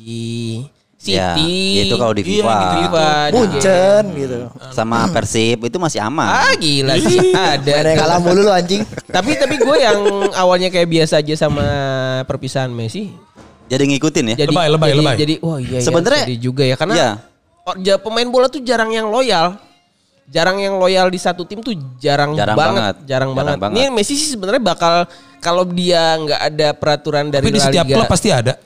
Ya, 1.06 1.38
City. 1.38 1.86
itu 1.86 1.96
kalau 2.02 2.16
di 2.18 2.24
Iya, 2.26 2.42
FIFA. 2.42 2.56
gitu-gitu. 2.58 2.82
FIFA, 2.90 3.06
di 3.06 3.34
Buncen 3.36 4.04
gitu. 4.18 4.38
sama 4.74 4.98
Persib 5.14 5.60
itu 5.62 5.78
masih 5.78 6.00
aman. 6.02 6.26
Ah 6.26 6.54
gila 6.58 6.98
sih 6.98 7.20
ada. 7.36 7.72
Ada 7.84 7.90
yang 7.94 8.00
kalah 8.00 8.20
mulu 8.20 8.42
lu 8.42 8.52
anjing. 8.52 8.82
tapi 9.06 9.38
tapi 9.38 9.56
gue 9.62 9.78
yang 9.78 10.00
awalnya 10.34 10.74
kayak 10.74 10.90
biasa 10.90 11.22
aja 11.22 11.36
sama 11.38 11.64
perpisahan 12.26 12.74
Messi. 12.74 13.14
Jadi 13.66 13.84
ngikutin 13.90 14.26
ya. 14.30 14.36
Jadi 14.46 14.54
Lebay, 14.54 14.68
lebay, 14.70 14.90
jadi, 14.90 15.00
lebay. 15.02 15.16
Jadi 15.18 15.36
wah 15.40 15.58
iya 15.58 15.78
ya, 15.78 15.82
Sebenarnya- 15.82 16.26
sedih 16.30 16.40
juga 16.40 16.64
ya 16.64 16.76
karena 16.76 16.94
Iya. 16.94 17.10
oh, 17.64 17.76
ja- 17.80 17.98
pemain 17.98 18.28
bola 18.28 18.46
tuh 18.46 18.62
jarang 18.62 18.90
yang 18.90 19.10
loyal. 19.10 19.58
Jarang 20.26 20.58
yang 20.58 20.76
loyal 20.76 21.06
di 21.08 21.22
satu 21.22 21.46
tim 21.46 21.62
tuh 21.62 21.74
jarang, 21.98 22.34
Jarang 22.34 22.58
banget, 22.58 22.74
banget. 22.74 22.96
jarang, 23.06 23.30
Jarang 23.30 23.30
banget. 23.36 23.58
banget. 23.62 23.78
Ini 23.78 23.84
Messi 23.90 24.14
sih 24.16 24.34
sebenarnya 24.34 24.58
bakal 24.60 25.06
kalau 25.38 25.62
dia 25.64 26.18
nggak 26.18 26.42
ada 26.44 26.68
peraturan 26.74 27.30
dari 27.30 27.46
Tapi 27.46 27.54
di 27.54 27.62
setiap 27.62 27.86
klub 27.86 28.10
pasti 28.10 28.34
ada. 28.34 28.58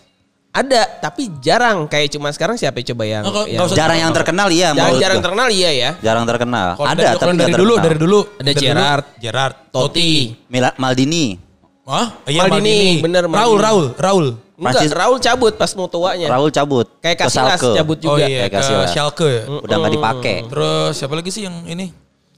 ada, 0.49 0.81
tapi 0.97 1.27
jarang 1.39 1.83
kayak 1.85 2.09
cuma 2.09 2.31
sekarang 2.31 2.55
siapa 2.55 2.79
coba 2.81 3.03
yang, 3.05 3.21
Oh, 3.21 3.43
yang- 3.43 3.67
Jarang 3.69 3.99
yang 3.99 4.11
terkenal 4.11 4.47
iya. 4.49 4.71
jarang, 4.71 4.97
jarang 4.97 5.19
terkenal 5.21 5.47
iya 5.51 5.69
ya. 5.69 5.89
Jarang 6.01 6.25
terkenal. 6.25 6.67
Kalau 6.73 6.87
Ada 6.87 6.95
dari, 6.95 7.17
tapi 7.17 7.37
dari 7.37 7.53
dulu, 7.53 7.73
dari 7.77 7.97
dulu. 7.99 8.19
Ada 8.33 8.51
dulu, 8.51 8.83
Gerrard, 9.19 9.55
Totti. 9.69 10.11
Mila- 10.47 10.75
Maldini. 10.79 11.37
Hah? 11.85 12.07
Iya, 12.23 12.45
Maldini, 12.45 13.01
bener, 13.03 13.23
Raul, 13.25 13.35
Maldini. 13.35 13.61
Raul, 13.61 13.85
Raul. 13.99 14.27
Enggak, 14.59 14.73
Francis- 14.75 14.91
Raul 14.93 15.17
cabut 15.17 15.53
pas 15.55 15.71
mau 15.71 15.87
tuanya. 15.87 16.27
Raul 16.27 16.51
cabut. 16.51 16.87
Kayak 16.99 17.17
Casillas 17.23 17.55
Schalke. 17.55 17.71
cabut 17.79 17.97
Oh 17.97 18.03
juga. 18.03 18.19
iya, 18.21 18.27
Kayak 18.27 18.51
ke 18.51 18.57
Casillas. 18.59 18.89
Schalke 18.91 19.27
ya. 19.31 19.43
Udah 19.47 19.75
nggak 19.79 19.93
dipakai. 19.95 20.35
Terus 20.45 20.91
siapa 20.93 21.13
lagi 21.15 21.29
sih 21.31 21.43
yang 21.47 21.55
ini? 21.63 21.87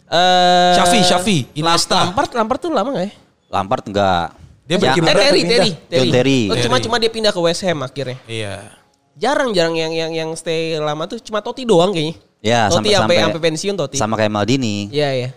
Eh, 0.05 0.71
Xavi, 0.75 0.99
Xavi, 1.01 1.37
Iniesta. 1.55 2.05
Lampard, 2.05 2.29
Lampard 2.31 2.59
tuh 2.59 2.69
lama 2.69 2.89
gak 2.93 3.05
ya? 3.07 3.11
Lampard 3.49 3.83
enggak. 3.87 4.27
Dia 4.63 4.77
Ya, 4.77 4.93
Terry? 4.93 5.41
Terry, 5.43 5.71
John 5.89 6.07
Terry. 6.13 6.39
Oh, 6.47 6.57
cuma 6.61 6.77
cuma 6.77 6.95
dia 6.95 7.09
pindah 7.09 7.31
ke 7.31 7.39
West 7.39 7.65
Ham 7.65 7.81
akhirnya. 7.81 8.15
Iya. 8.23 8.71
Jarang 9.17 9.51
jarang 9.51 9.75
yang 9.75 9.91
yang 9.91 10.11
yang 10.11 10.29
stay 10.35 10.79
lama 10.79 11.03
tuh 11.03 11.19
cuma 11.19 11.41
Totti 11.41 11.65
doang 11.65 11.91
kayaknya. 11.91 12.15
Ya, 12.39 12.67
Totti 12.67 12.89
sampai 12.89 13.19
sampai 13.19 13.41
pensiun 13.41 13.75
Totti. 13.75 13.97
Sama 13.99 14.15
kayak 14.15 14.31
Maldini. 14.31 14.87
Iya 14.87 15.09
iya. 15.11 15.29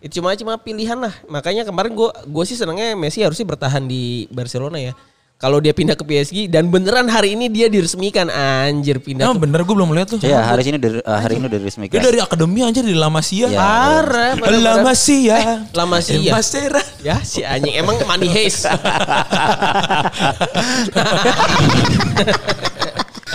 Itu 0.00 0.20
cuma 0.20 0.32
cuma 0.34 0.56
pilihan 0.56 0.96
lah. 0.96 1.12
Makanya 1.26 1.62
kemarin 1.62 1.92
gue 1.92 2.08
gue 2.08 2.44
sih 2.44 2.56
senangnya 2.56 2.96
Messi 2.96 3.20
harusnya 3.20 3.44
bertahan 3.44 3.84
di 3.84 4.24
Barcelona 4.28 4.80
ya. 4.80 4.92
Kalau 5.36 5.60
dia 5.60 5.76
pindah 5.76 5.92
ke 5.92 6.00
PSG 6.00 6.48
dan 6.48 6.72
beneran 6.72 7.12
hari 7.12 7.36
ini 7.36 7.52
dia 7.52 7.68
diresmikan 7.68 8.32
anjir 8.32 8.96
pindah 8.96 9.28
Emang 9.28 9.36
ke 9.36 9.44
bener 9.44 9.60
gue 9.68 9.74
belum 9.76 9.92
lihat 9.92 10.08
tuh. 10.16 10.24
Iya, 10.24 10.40
hari 10.40 10.64
ini 10.72 10.80
dari 10.80 10.96
eh, 10.96 11.18
hari 11.20 11.36
ini 11.36 11.44
udah 11.44 11.60
diresmikan. 11.60 11.92
Dia 11.92 12.08
dari 12.08 12.24
akademi 12.24 12.64
aja 12.64 12.80
di 12.80 12.96
La 12.96 13.12
Masia. 13.12 13.52
Iya. 13.52 13.60
Parah, 13.60 14.32
parah, 14.40 14.56
La 14.56 14.80
parah. 14.80 14.84
Masia. 14.88 15.36
La 15.76 15.84
Masia. 15.84 16.32
Masera. 16.32 16.80
Ya 17.04 17.20
si 17.20 17.44
anjing 17.44 17.76
emang 17.76 18.00
Money 18.08 18.32
Hayes. 18.32 18.64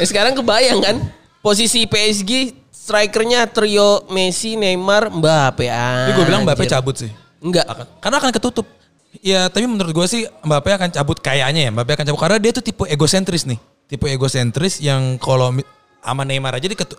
ya, 0.01 0.05
sekarang 0.10 0.34
kebayang 0.34 0.81
kan 0.81 0.96
posisi 1.46 1.86
PSG 1.86 2.58
strikernya 2.74 3.46
trio 3.46 4.10
Messi, 4.10 4.58
Neymar, 4.58 5.13
Mbappe. 5.13 5.70
Tapi 5.70 6.12
gue 6.17 6.25
bilang 6.25 6.50
Mbappe 6.50 6.65
Anjir. 6.65 6.74
cabut 6.74 6.98
sih. 6.98 7.13
Enggak. 7.46 7.70
Karena 8.01 8.17
akan 8.17 8.34
ketutup. 8.34 8.65
Ya 9.20 9.51
tapi 9.51 9.68
menurut 9.68 9.91
gue 9.91 10.08
sih 10.08 10.24
Mbappe 10.48 10.72
akan 10.72 10.89
cabut 10.96 11.20
kayaknya 11.20 11.68
ya. 11.68 11.72
Mbappe 11.75 12.00
akan 12.00 12.06
cabut 12.08 12.22
karena 12.24 12.39
dia 12.39 12.51
tuh 12.56 12.63
tipe 12.63 12.88
egosentris 12.88 13.44
nih. 13.44 13.60
Tipe 13.91 14.08
egosentris 14.08 14.80
yang 14.80 15.20
kalau 15.20 15.51
sama 16.00 16.24
Neymar 16.24 16.56
aja 16.56 16.72
diketu 16.72 16.96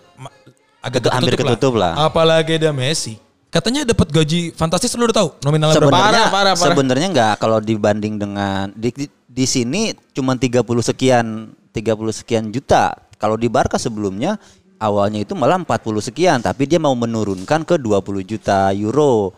agak 0.83 1.09
Ketu- 1.09 1.13
hampir 1.13 1.33
ketutup 1.33 1.73
lah. 1.73 1.97
Apalagi 1.97 2.61
ada 2.61 2.69
Messi. 2.69 3.17
Katanya 3.53 3.85
dapat 3.85 4.09
gaji 4.09 4.49
fantastis 4.57 4.97
lu 4.97 5.05
udah 5.05 5.13
tahu 5.13 5.29
nominalnya 5.45 5.77
berapa? 5.77 5.93
Parah, 5.93 6.27
parah, 6.33 6.53
parah. 6.57 6.57
sebenarnya 6.57 7.07
enggak 7.13 7.33
kalau 7.37 7.61
dibanding 7.61 8.17
dengan 8.17 8.73
di, 8.73 8.89
di, 8.89 9.05
di 9.29 9.45
sini 9.45 9.93
cuma 10.09 10.33
30 10.33 10.65
sekian 10.81 11.53
30 11.69 12.19
sekian 12.21 12.49
juta. 12.49 12.97
Kalau 13.21 13.37
di 13.37 13.45
Barca 13.53 13.77
sebelumnya 13.77 14.41
awalnya 14.81 15.21
itu 15.21 15.37
malah 15.37 15.61
40 15.61 15.69
sekian 16.01 16.41
tapi 16.41 16.65
dia 16.65 16.81
mau 16.81 16.97
menurunkan 16.97 17.61
ke 17.61 17.77
20 17.77 18.25
juta 18.25 18.73
euro. 18.73 19.37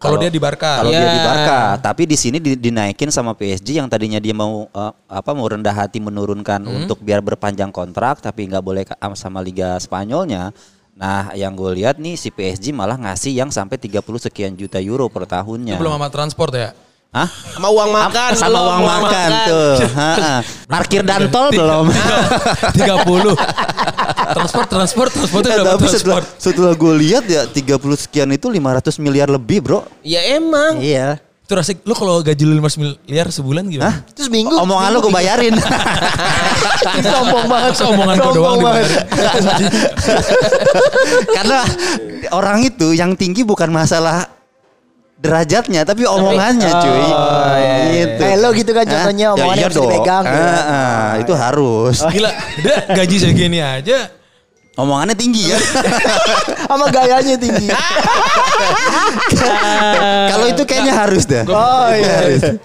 Kalau 0.00 0.16
dia 0.16 0.28
di 0.28 0.40
Barca. 0.40 0.80
Kalau 0.80 0.88
dia 0.90 1.04
di 1.06 1.20
Ya. 1.20 1.26
Barca, 1.26 1.58
tapi 1.78 2.02
di 2.04 2.16
sini 2.16 2.40
di- 2.40 2.56
dinaikin 2.56 3.08
sama 3.08 3.32
PSG 3.32 3.76
yang 3.76 3.86
tadinya 3.86 4.16
dia 4.16 4.32
mau 4.32 4.64
eh, 4.66 4.92
apa 5.06 5.30
mau 5.30 5.44
rendah 5.44 5.70
hati 5.70 6.00
menurunkan 6.00 6.60
Hmm. 6.60 6.76
untuk 6.80 6.98
biar 6.98 7.20
berpanjang 7.20 7.68
kontrak 7.68 8.18
tapi 8.18 8.48
nggak 8.48 8.60
boleh 8.60 8.82
ka- 8.82 8.96
sama 9.14 9.38
Liga 9.38 9.76
Spanyolnya. 9.76 10.56
Nah, 10.92 11.32
yang 11.32 11.52
gue 11.52 11.76
lihat 11.76 11.96
nih 11.96 12.12
si 12.14 12.28
PSG 12.28 12.72
malah 12.72 12.96
ngasih 12.96 13.32
yang 13.34 13.48
sampai 13.48 13.76
30 13.76 14.00
sekian 14.18 14.52
juta 14.52 14.76
euro 14.76 15.06
per 15.06 15.24
Itu 15.24 15.32
tahunnya. 15.32 15.76
belum 15.76 15.92
sama 15.94 16.08
transport 16.08 16.52
ya. 16.52 16.72
Hah? 17.10 17.26
Sama 17.26 17.74
uang 17.74 17.90
makan 17.90 18.30
sama 18.38 18.54
belum, 18.54 18.70
uang 18.70 18.82
makan 18.86 19.28
tuh. 19.50 19.70
Ha-ha. 19.98 20.34
Parkir 20.70 21.02
dan 21.02 21.26
tol 21.26 21.50
belum. 21.50 21.90
30. 22.78 23.34
transport, 24.30 24.66
transport, 24.70 25.10
transport 25.10 25.42
udah 25.42 25.74
tapi 25.74 25.90
setelah, 25.90 26.22
transport. 26.22 26.38
setelah 26.38 26.72
gue 26.78 26.92
lihat 27.02 27.26
ya 27.26 27.50
30 27.50 27.66
sekian 28.06 28.30
itu 28.30 28.46
500 28.46 29.02
miliar 29.02 29.26
lebih, 29.26 29.58
Bro. 29.58 29.90
Ya 30.06 30.22
emang. 30.38 30.78
Iya. 30.78 31.18
Itu 31.42 31.58
rasanya 31.58 31.82
lu 31.82 31.98
kalau 31.98 32.22
gaji 32.22 32.46
lu 32.46 32.54
5 32.62 32.78
miliar 32.78 33.26
sebulan 33.34 33.66
gimana? 33.66 33.90
Hah? 33.90 33.96
Terus 34.14 34.30
minggu. 34.30 34.54
Omongan 34.54 34.88
lu 34.94 34.98
gue 35.02 35.10
bayarin. 35.10 35.54
sombong 37.10 37.46
banget. 37.50 37.72
Omongan 37.90 38.16
Sombong 38.22 38.34
doang 38.38 38.58
banget. 38.62 38.86
Karena 41.34 41.66
orang 42.30 42.62
itu 42.62 42.94
yang 42.94 43.18
tinggi 43.18 43.42
bukan 43.42 43.66
masalah 43.74 44.30
derajatnya 45.20 45.84
tapi 45.84 46.08
omongannya 46.08 46.70
cuy. 46.72 47.04
gitu. 47.92 48.22
Eh, 48.24 48.36
lo 48.40 48.48
gitu 48.56 48.70
kan 48.72 48.84
contohnya 48.88 49.26
omongannya 49.36 49.64
harus 49.68 49.76
dong. 49.76 49.84
dipegang, 49.92 50.24
Ah, 50.24 50.32
gitu. 50.32 50.60
ah, 50.64 51.10
itu 51.20 51.32
harus. 51.36 51.96
Gila, 52.08 52.30
gaji 52.96 53.16
segini 53.20 53.60
aja. 53.60 54.19
Omongannya 54.80 55.12
tinggi 55.12 55.52
ya. 55.52 55.58
Sama 56.70 56.88
gayanya 56.88 57.36
tinggi. 57.36 57.68
Kalau 60.30 60.46
itu 60.48 60.62
kayaknya 60.64 60.94
harus 60.96 61.24
dah. 61.28 61.44
Oh 61.44 61.88
iya. 61.92 62.56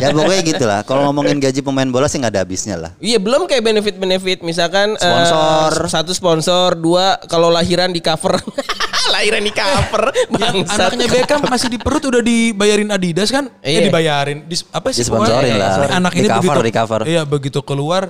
ya 0.00 0.08
pokoknya 0.12 0.42
gitu 0.42 0.64
lah. 0.64 0.80
Kalau 0.86 1.08
ngomongin 1.10 1.36
gaji 1.38 1.60
pemain 1.60 1.88
bola 1.88 2.08
sih 2.08 2.16
nggak 2.16 2.32
ada 2.32 2.40
habisnya 2.44 2.76
lah. 2.80 2.90
Iya 2.98 3.20
belum 3.20 3.44
kayak 3.44 3.62
benefit-benefit 3.62 4.38
misalkan 4.40 4.96
eh, 4.96 5.02
Sponsor. 5.02 5.70
satu 5.90 6.12
sponsor, 6.16 6.78
dua 6.78 7.20
kalau 7.28 7.52
lahiran 7.52 7.92
di 7.92 8.00
cover. 8.00 8.40
lahiran 9.14 9.42
di 9.42 9.52
cover. 9.52 10.04
Bangsat. 10.30 10.94
Anaknya 10.94 11.06
Beckham 11.10 11.40
masih 11.44 11.68
di 11.68 11.78
perut 11.78 12.02
udah 12.06 12.22
dibayarin 12.22 12.88
Adidas 12.88 13.28
kan? 13.28 13.50
Iya. 13.60 13.82
Eh 13.82 13.84
dibayarin. 13.90 14.38
Dis, 14.46 14.64
apa 14.70 14.94
sih? 14.94 15.04
Disponsorin 15.04 15.58
lah. 15.58 15.84
eh, 15.84 15.98
Anak 15.98 16.12
Di 16.14 16.24
ini 16.24 16.28
cover, 16.30 16.40
begitu 16.40 16.60
di 16.62 16.72
cover. 16.72 17.00
Iya, 17.04 17.22
begitu 17.26 17.60
keluar 17.60 18.02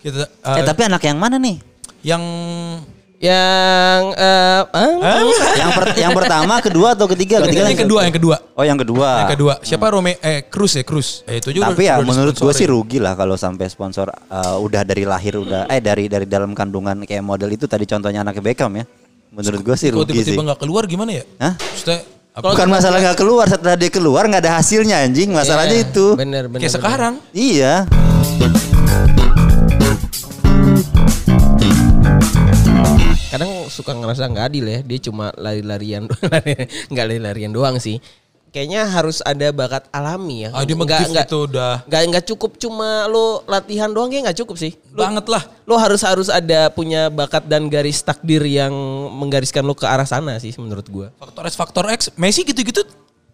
kita 0.00 0.26
eh, 0.26 0.58
eh 0.60 0.64
tapi 0.64 0.80
anak 0.88 1.02
yang 1.04 1.20
mana 1.20 1.36
nih? 1.36 1.60
Yang 2.00 2.22
yang 3.20 4.00
eh, 4.16 4.62
ah, 4.64 5.20
Yang 5.52 5.70
per- 5.76 5.92
yang 6.00 6.12
pertama, 6.16 6.56
kedua 6.64 6.96
atau 6.96 7.04
ketiga? 7.04 7.44
Ketiga 7.44 7.68
yang 7.68 7.76
kedua, 7.76 8.00
yang 8.08 8.16
kedua. 8.16 8.36
Oh 8.56 8.64
yang 8.64 8.80
kedua. 8.80 9.08
Yang 9.28 9.32
kedua. 9.36 9.52
Siapa 9.60 9.92
Rome 9.92 10.16
eh 10.24 10.48
Cruz 10.48 10.72
ya, 10.72 10.84
Cruz. 10.88 11.20
Eh 11.28 11.36
itu 11.36 11.52
juga 11.52 11.68
Tapi 11.68 11.84
ya 11.84 12.00
menurut 12.00 12.32
gue 12.32 12.52
sih 12.56 12.64
rugi 12.64 12.96
lah 12.96 13.12
kalau 13.12 13.36
sampai 13.36 13.68
sponsor 13.68 14.08
uh, 14.08 14.56
udah 14.56 14.88
dari 14.88 15.04
lahir 15.04 15.36
udah 15.36 15.68
eh 15.68 15.84
dari 15.84 16.08
dari 16.08 16.24
dalam 16.24 16.56
kandungan 16.56 17.04
kayak 17.04 17.20
model 17.20 17.52
itu 17.52 17.68
tadi 17.68 17.84
contohnya 17.84 18.24
anak 18.24 18.40
Beckham 18.40 18.72
ya. 18.72 18.88
Menurut 19.30 19.60
gue 19.68 19.76
sih 19.76 19.92
rugi 19.92 20.16
sih. 20.16 20.24
tiba-tiba 20.24 20.42
nggak 20.48 20.60
keluar 20.64 20.88
gimana 20.88 21.20
ya? 21.20 21.24
Hah? 21.44 21.54
Maksudnya 21.60 22.00
apa? 22.32 22.46
Bukan 22.56 22.68
masalah 22.72 22.98
nggak 23.04 23.18
keluar 23.20 23.46
setelah 23.52 23.76
dia 23.76 23.90
keluar 23.92 24.24
nggak 24.32 24.48
ada 24.48 24.52
hasilnya 24.64 24.96
anjing 25.04 25.28
masalahnya 25.28 25.76
Iya, 25.76 25.92
itu. 25.92 26.06
Bener 26.16 26.48
bener. 26.48 26.64
Kayak 26.64 26.72
bener. 26.72 26.80
sekarang. 26.80 27.14
Iya. 27.36 27.74
Kadang 33.30 33.50
suka 33.66 33.94
ngerasa 33.94 34.26
nggak 34.26 34.46
adil 34.46 34.66
ya. 34.66 34.78
Dia 34.82 34.98
cuma 35.00 35.30
lari-larian, 35.34 36.10
nggak 36.90 37.04
lari-larian 37.06 37.50
doang 37.50 37.78
sih. 37.78 38.02
kayaknya 38.50 38.82
harus 38.82 39.22
ada 39.22 39.54
bakat 39.54 39.86
alami 39.94 40.42
ya. 40.42 40.50
Ah, 40.50 40.66
dia 40.66 40.74
mah-gift 40.74 41.14
itu 41.14 41.38
udah. 41.46 41.86
Nggak 41.86 42.02
nggak 42.10 42.24
cukup 42.34 42.58
cuma 42.58 43.06
lo 43.06 43.46
latihan 43.46 43.86
doang 43.86 44.10
kayak 44.10 44.26
nggak 44.26 44.38
cukup 44.42 44.58
sih. 44.58 44.74
Lo, 44.90 45.06
Banget 45.06 45.30
lah. 45.30 45.46
Lo 45.62 45.78
harus 45.78 46.02
harus 46.02 46.26
ada 46.26 46.66
punya 46.66 47.06
bakat 47.06 47.46
dan 47.46 47.70
garis 47.70 48.02
takdir 48.02 48.42
yang 48.42 48.74
menggariskan 49.14 49.62
lo 49.62 49.78
ke 49.78 49.86
arah 49.86 50.02
sana 50.02 50.34
sih 50.42 50.50
menurut 50.58 50.82
gua. 50.90 51.14
Faktor 51.14 51.46
S, 51.46 51.54
faktor 51.54 51.86
X. 51.94 52.10
Messi 52.18 52.42
gitu-gitu 52.42 52.82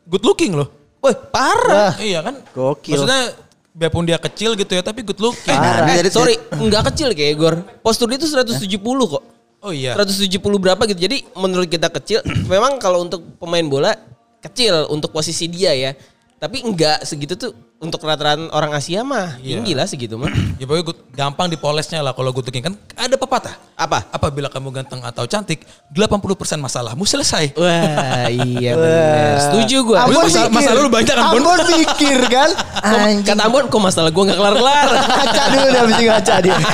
good 0.04 0.20
looking 0.20 0.52
loh. 0.52 0.68
Wah 1.00 1.16
parah. 1.16 1.96
iya 1.96 2.20
kan? 2.20 2.36
gokil. 2.52 3.00
Maksudnya 3.00 3.40
biarpun 3.72 4.04
dia 4.04 4.20
kecil 4.20 4.52
gitu 4.52 4.76
ya 4.76 4.84
tapi 4.84 5.00
good 5.00 5.16
looking. 5.16 5.56
Nah, 5.56 5.96
Eh, 5.96 6.12
sorry, 6.12 6.36
nggak 6.52 6.92
kecil 6.92 7.16
kayak 7.16 7.40
Gor. 7.40 7.56
Postur 7.80 8.12
dia 8.12 8.20
tuh 8.20 8.28
170 8.28 8.68
kok. 9.08 9.24
Oh 9.66 9.74
iya. 9.74 9.98
170 9.98 10.38
berapa 10.62 10.78
gitu. 10.86 11.00
Jadi 11.10 11.26
menurut 11.34 11.66
kita 11.66 11.90
kecil. 11.90 12.22
memang 12.52 12.78
kalau 12.78 13.02
untuk 13.02 13.26
pemain 13.42 13.66
bola 13.66 13.98
kecil 14.38 14.86
untuk 14.94 15.10
posisi 15.10 15.50
dia 15.50 15.74
ya. 15.74 15.90
Tapi 16.38 16.62
enggak 16.62 17.02
segitu 17.02 17.34
tuh 17.34 17.50
untuk 17.76 18.00
rata-rata 18.00 18.48
orang 18.50 18.72
Asia 18.72 19.04
mah 19.04 19.36
Iya. 19.38 19.60
tinggi 19.60 19.72
lah 19.72 19.84
segitu 19.84 20.16
mah. 20.16 20.32
Ya 20.56 20.64
pokoknya 20.64 20.96
gampang 21.12 21.52
dipolesnya 21.52 22.00
lah 22.00 22.12
kalau 22.12 22.32
good 22.32 22.48
looking 22.48 22.64
kan 22.64 22.74
ada 22.96 23.12
pepatah. 23.14 23.52
Apa? 23.74 24.08
Apabila 24.08 24.48
kamu 24.48 24.72
ganteng 24.72 25.04
atau 25.04 25.28
cantik, 25.28 25.60
80% 25.92 26.16
masalahmu 26.56 27.04
selesai. 27.04 27.52
Wah 27.52 28.32
iya 28.32 28.72
benar. 28.72 29.36
Setuju 29.42 29.76
gue. 29.84 29.96
Ambon 29.98 30.16
Ambon 30.16 30.24
masalah- 30.24 30.48
mikir. 30.48 30.56
masalah 30.56 30.80
lu 30.80 30.88
banyak 30.88 31.12
kan, 31.12 31.24
Bon? 31.28 31.36
Ambon 31.36 31.60
mikir 31.76 32.18
kan. 32.26 32.50
Anjing. 32.80 33.20
Kata 33.22 33.42
Ambon 33.44 33.64
kok 33.68 33.82
masalah 33.82 34.08
gue 34.08 34.22
gak 34.24 34.38
kelar-kelar. 34.40 34.88
Ngaca 35.20 35.44
dulu 35.46 35.66
dah 35.68 35.82
ini 35.84 36.04
ngaca 36.08 36.34
dia. 36.40 36.56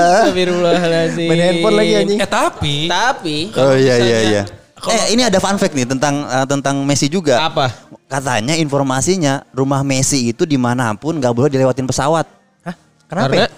Astagfirullahaladzim. 0.00 1.28
Main 1.28 1.40
handphone 1.42 1.76
lagi 1.76 1.92
anjing. 1.96 2.18
Eh 2.18 2.28
tapi 2.28 2.76
Tapi. 2.88 3.36
Oh 3.54 3.74
iya 3.76 3.94
iya 3.98 4.18
iya. 4.24 4.42
Kalau- 4.80 4.96
Eh 4.96 5.12
ini 5.12 5.22
ada 5.22 5.36
fun 5.36 5.54
fact 5.54 5.72
nih 5.72 5.84
tentang 5.84 6.24
eh, 6.24 6.46
tentang 6.48 6.80
Messi 6.82 7.06
juga. 7.06 7.36
Apa? 7.42 7.68
Katanya 8.08 8.56
informasinya 8.56 9.44
rumah 9.52 9.84
Messi 9.84 10.32
itu 10.32 10.42
di 10.42 10.56
mana 10.56 10.90
pun 10.94 11.14
nggak 11.14 11.30
boleh 11.30 11.48
dilewatin 11.48 11.84
pesawat. 11.84 12.26
Hah? 12.64 12.74
Kenapa? 13.06 13.28
Karena 13.28 13.44
ya? 13.44 13.48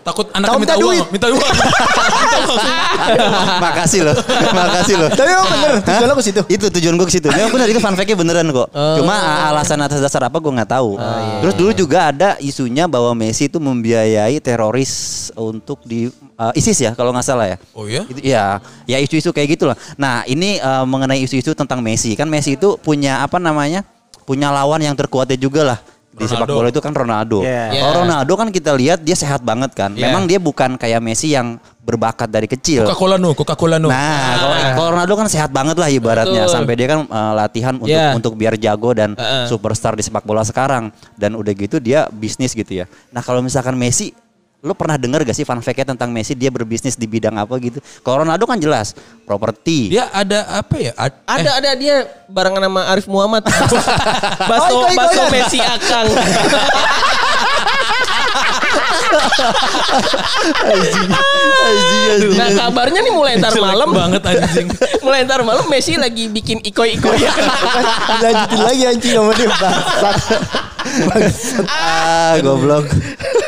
Takut 0.00 0.26
Tahu 0.28 0.40
minta 0.40 0.56
minta 0.58 0.74
uang, 0.74 0.84
duit. 0.88 1.04
minta 1.12 1.26
uang. 1.28 1.40
Minta 2.22 2.38
uang. 2.48 2.58
makasih 3.60 4.00
loh, 4.04 4.16
makasih 4.52 4.94
loh. 4.96 5.08
Tapi 5.12 5.28
emang 5.28 5.46
bener 5.48 5.70
tujuan 5.84 6.08
lo 6.08 6.14
ke 6.16 6.24
situ. 6.24 6.40
Itu 6.48 6.66
tujuan 6.72 6.94
gue 6.96 7.06
ke 7.06 7.14
situ. 7.14 7.28
Memang 7.28 7.50
benar 7.52 7.66
itu 7.68 7.80
fun 7.80 7.94
fact-nya 7.94 8.16
beneran 8.16 8.46
kok. 8.48 8.68
Cuma 8.72 9.14
a- 9.14 9.52
alasan 9.52 9.78
atas 9.80 10.00
dasar 10.00 10.24
apa 10.24 10.36
gue 10.38 10.52
nggak 10.52 10.70
tahu. 10.70 10.96
Terus 11.44 11.54
dulu 11.54 11.70
juga 11.76 12.10
ada 12.10 12.28
isunya 12.38 12.88
bahwa 12.88 13.12
Messi 13.12 13.46
itu 13.46 13.58
membiayai 13.58 14.38
teroris 14.40 14.92
untuk 15.34 15.82
di 15.84 16.08
uh, 16.36 16.52
ISIS 16.54 16.78
ya 16.80 16.90
kalau 16.96 17.12
nggak 17.12 17.26
salah 17.26 17.46
ya. 17.52 17.56
Oh 17.76 17.84
iya? 17.84 18.02
Itu, 18.08 18.20
ya, 18.22 18.58
ya 18.88 18.96
isu-isu 18.98 19.30
kayak 19.30 19.58
gitulah. 19.58 19.76
Nah 19.96 20.24
ini 20.24 20.58
uh, 20.58 20.84
mengenai 20.84 21.20
isu-isu 21.22 21.52
tentang 21.52 21.84
Messi 21.84 22.14
kan 22.16 22.26
Messi 22.26 22.56
itu 22.56 22.78
punya 22.80 23.20
apa 23.20 23.36
namanya? 23.36 23.84
Punya 24.22 24.54
lawan 24.54 24.78
yang 24.78 24.94
terkuatnya 24.94 25.34
juga 25.34 25.62
lah 25.66 25.78
di 26.12 26.24
sepak 26.28 26.44
bola 26.44 26.68
itu 26.68 26.80
kan 26.84 26.92
Ronaldo. 26.92 27.40
Yeah. 27.40 27.72
Kalau 27.72 27.82
Yeah. 27.82 28.00
Ronaldo 28.04 28.32
kan 28.36 28.48
kita 28.52 28.70
lihat 28.76 29.00
dia 29.00 29.16
sehat 29.16 29.40
banget 29.40 29.72
kan. 29.72 29.96
Yeah. 29.96 30.12
Memang 30.12 30.28
dia 30.28 30.36
bukan 30.36 30.76
kayak 30.76 31.00
Messi 31.00 31.32
yang 31.32 31.56
berbakat 31.82 32.28
dari 32.30 32.46
kecil. 32.46 32.84
Coca-Cola 32.86 33.16
no, 33.16 33.32
Coca-Cola 33.32 33.76
no. 33.80 33.88
Nah, 33.90 34.36
kalau 34.38 34.56
kalau 34.76 34.88
Ronaldo 34.94 35.14
kan 35.18 35.26
sehat 35.32 35.50
banget 35.50 35.74
lah 35.80 35.88
ibaratnya 35.90 36.46
Betul. 36.46 36.54
sampai 36.54 36.74
dia 36.78 36.86
kan 36.92 37.00
uh, 37.08 37.32
latihan 37.34 37.74
untuk 37.80 37.90
Yeah. 37.90 38.12
untuk 38.14 38.36
biar 38.36 38.54
jago 38.60 38.92
dan 38.92 39.16
Uh-uh. 39.16 39.48
superstar 39.48 39.96
di 39.96 40.04
sepak 40.04 40.22
bola 40.22 40.44
sekarang 40.44 40.92
dan 41.16 41.34
udah 41.34 41.52
gitu 41.56 41.80
dia 41.80 42.06
bisnis 42.12 42.52
gitu 42.52 42.70
ya. 42.70 42.86
Nah, 43.10 43.24
kalau 43.24 43.40
misalkan 43.40 43.74
Messi 43.74 44.12
Lo 44.62 44.78
pernah 44.78 44.94
dengar 44.94 45.26
gak 45.26 45.34
sih 45.34 45.42
fun 45.42 45.58
fact-nya 45.58 45.90
tentang 45.90 46.14
Messi 46.14 46.38
dia 46.38 46.46
berbisnis 46.46 46.94
di 46.94 47.02
bidang 47.04 47.34
apa 47.34 47.50
gitu? 47.58 47.82
Kalau 48.00 48.22
Ronaldo 48.22 48.46
kan 48.46 48.62
jelas 48.62 48.94
properti. 49.26 49.90
Dia 49.90 50.06
ada 50.08 50.46
apa 50.54 50.74
ya? 50.78 50.94
Ad- 50.94 51.18
Ada 51.26 51.50
ada 51.58 51.70
dia 51.74 51.96
barengan 52.30 52.62
sama 52.62 52.86
Arif 52.86 53.10
Muhammad. 53.10 53.42
Baso 54.50 54.70
Oh, 54.70 54.86
Baso. 54.94 55.22
Messi 55.28 55.58
Akang. 55.58 56.06
nah 62.32 62.48
kabarnya 62.50 63.00
nih 63.00 63.12
mulai 63.12 63.32
ntar 63.38 63.54
malam 63.54 63.88
banget 63.90 64.22
anjing. 64.24 64.68
mulai 65.04 65.24
ntar 65.24 65.40
malam 65.42 65.64
Messi 65.68 65.96
lagi 65.96 66.28
bikin 66.28 66.60
ikoi-ikoi. 66.62 67.18
Lanjutin 68.24 68.60
lagi 68.60 68.82
anjing 68.86 69.12
sama 69.12 69.32
dia 69.32 69.48
bangsat. 69.48 70.42
ah, 71.64 72.34
goblok. 72.42 72.86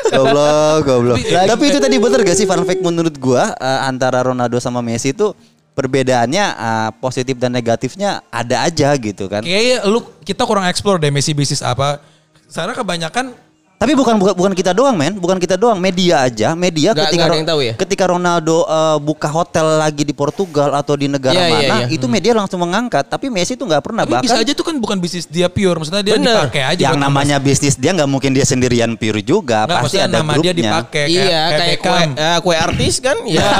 goblok, 0.06 0.78
goblok. 0.86 1.16
Tapi- 1.18 1.48
Tapi 1.50 1.64
itu 1.66 1.78
tadi 1.78 1.96
bener 1.98 2.20
gak 2.22 2.36
sih 2.36 2.46
fun 2.46 2.62
fact 2.62 2.80
menurut 2.80 3.14
gua 3.16 3.52
eh, 3.52 3.80
antara 3.84 4.22
Ronaldo 4.22 4.56
sama 4.58 4.78
Messi 4.80 5.10
itu 5.10 5.34
perbedaannya 5.74 6.44
eh, 6.46 6.90
positif 6.98 7.36
dan 7.36 7.50
negatifnya 7.50 8.22
ada 8.28 8.62
aja 8.62 8.94
gitu 8.94 9.26
kan. 9.26 9.42
Kayaknya 9.42 9.76
lu 9.84 10.00
kita 10.22 10.42
kurang 10.44 10.64
explore 10.64 11.02
deh 11.02 11.10
Messi 11.10 11.34
bisnis 11.34 11.60
apa. 11.60 11.98
Karena 12.46 12.70
kebanyakan 12.70 13.34
Tapi 13.74 13.92
bukan 13.92 14.14
bukan 14.16 14.34
bukan 14.38 14.52
kita 14.54 14.72
doang, 14.72 14.94
men. 14.96 15.18
Bukan 15.18 15.36
kita 15.36 15.58
doang, 15.58 15.76
media 15.76 16.24
aja. 16.24 16.54
Media 16.54 16.94
Nggak- 16.94 17.10
ketika 17.10 17.20
nggak 17.20 17.30
ada 17.30 17.38
yang 17.38 17.48
tahu 17.48 17.60
ya? 17.60 17.74
Ketika 17.94 18.10
Ronaldo 18.10 18.66
eh, 18.66 18.98
buka 18.98 19.30
hotel 19.30 19.78
lagi 19.78 20.02
di 20.02 20.10
Portugal 20.10 20.74
atau 20.74 20.98
di 20.98 21.06
negara 21.06 21.30
Iya, 21.30 21.46
iya, 21.46 21.68
mana, 21.70 21.86
iya. 21.86 21.94
itu 21.94 22.10
media 22.10 22.34
langsung 22.34 22.58
mengangkat. 22.58 23.06
Tapi 23.06 23.30
Messi 23.30 23.54
itu 23.54 23.62
nggak 23.62 23.86
pernah 23.86 24.02
tapi 24.02 24.26
bisa 24.26 24.34
bahkan 24.34 24.42
aja 24.42 24.52
tuh 24.58 24.66
kan 24.66 24.74
bukan 24.82 24.98
bisnis 24.98 25.30
dia 25.30 25.46
pure, 25.46 25.78
maksudnya 25.78 26.02
dia 26.02 26.18
Bener. 26.18 26.42
dipakai 26.42 26.62
aja 26.74 26.82
yang 26.90 26.98
namanya 26.98 27.38
bisnis 27.38 27.78
dia 27.78 27.94
nggak 27.94 28.10
mungkin 28.10 28.34
dia 28.34 28.42
sendirian 28.42 28.98
pure 28.98 29.22
juga, 29.22 29.62
Nggak, 29.70 29.78
pasti 29.86 29.98
ada 30.02 30.18
nama 30.18 30.34
grupnya. 30.34 30.42
dia 30.42 30.52
dipakai 30.58 31.04
iya 31.06 31.22
kayak, 31.22 31.54
kayak 31.54 31.78
kue, 31.78 32.02
eh, 32.18 32.38
kue 32.42 32.56
artis 32.58 32.94
kan? 32.98 33.14
Ya. 33.34 33.50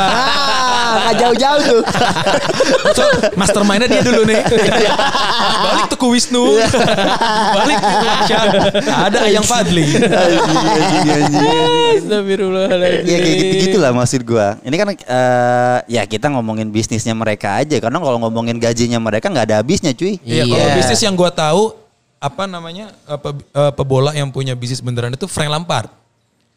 Nggak 0.95 1.15
jauh-jauh 1.23 1.61
tuh. 1.63 1.83
So, 2.99 3.03
mastermindnya 3.35 3.91
dia 3.91 4.03
dulu 4.07 4.23
nih. 4.23 4.39
Balik 5.67 5.91
tuh 5.91 5.99
ke 5.99 6.07
Wisnu. 6.07 6.63
Balik 7.55 7.79
ke. 7.83 7.91
Ada 8.87 9.19
Ayang 9.27 9.43
Fadli. 9.43 9.99
Anjing. 9.99 11.43
Astagfirullahaladzim. 11.99 13.11
Ya 13.11 13.19
kayak 13.19 13.37
gitu-gitu 13.43 13.79
lah 13.83 13.91
maksud 13.93 14.23
gua. 14.25 14.57
Ini 14.61 14.75
kan 14.75 14.87
eh, 14.91 15.79
ya 15.87 16.03
kita 16.03 16.27
ngomongin 16.29 16.69
bisnisnya 16.69 17.13
mereka 17.13 17.55
aja 17.55 17.77
karena 17.77 17.97
kalau 17.97 18.19
ngomongin 18.19 18.57
gajinya 18.57 18.99
mereka 18.99 19.29
nggak 19.29 19.47
ada 19.47 19.57
habisnya 19.61 19.93
cuy. 19.93 20.17
Iya, 20.19 20.45
kalau 20.45 20.65
Iya. 20.65 20.75
bisnis 20.75 21.01
yang 21.01 21.13
gua 21.13 21.29
tahu 21.29 21.77
apa 22.17 22.45
namanya 22.45 22.91
eh, 23.05 23.17
pe- 23.17 23.45
eh, 23.47 23.73
pebola 23.73 24.11
yang 24.11 24.29
punya 24.29 24.53
bisnis 24.53 24.81
beneran 24.81 25.13
itu 25.13 25.25
Frank 25.25 25.49
Lampard. 25.49 25.93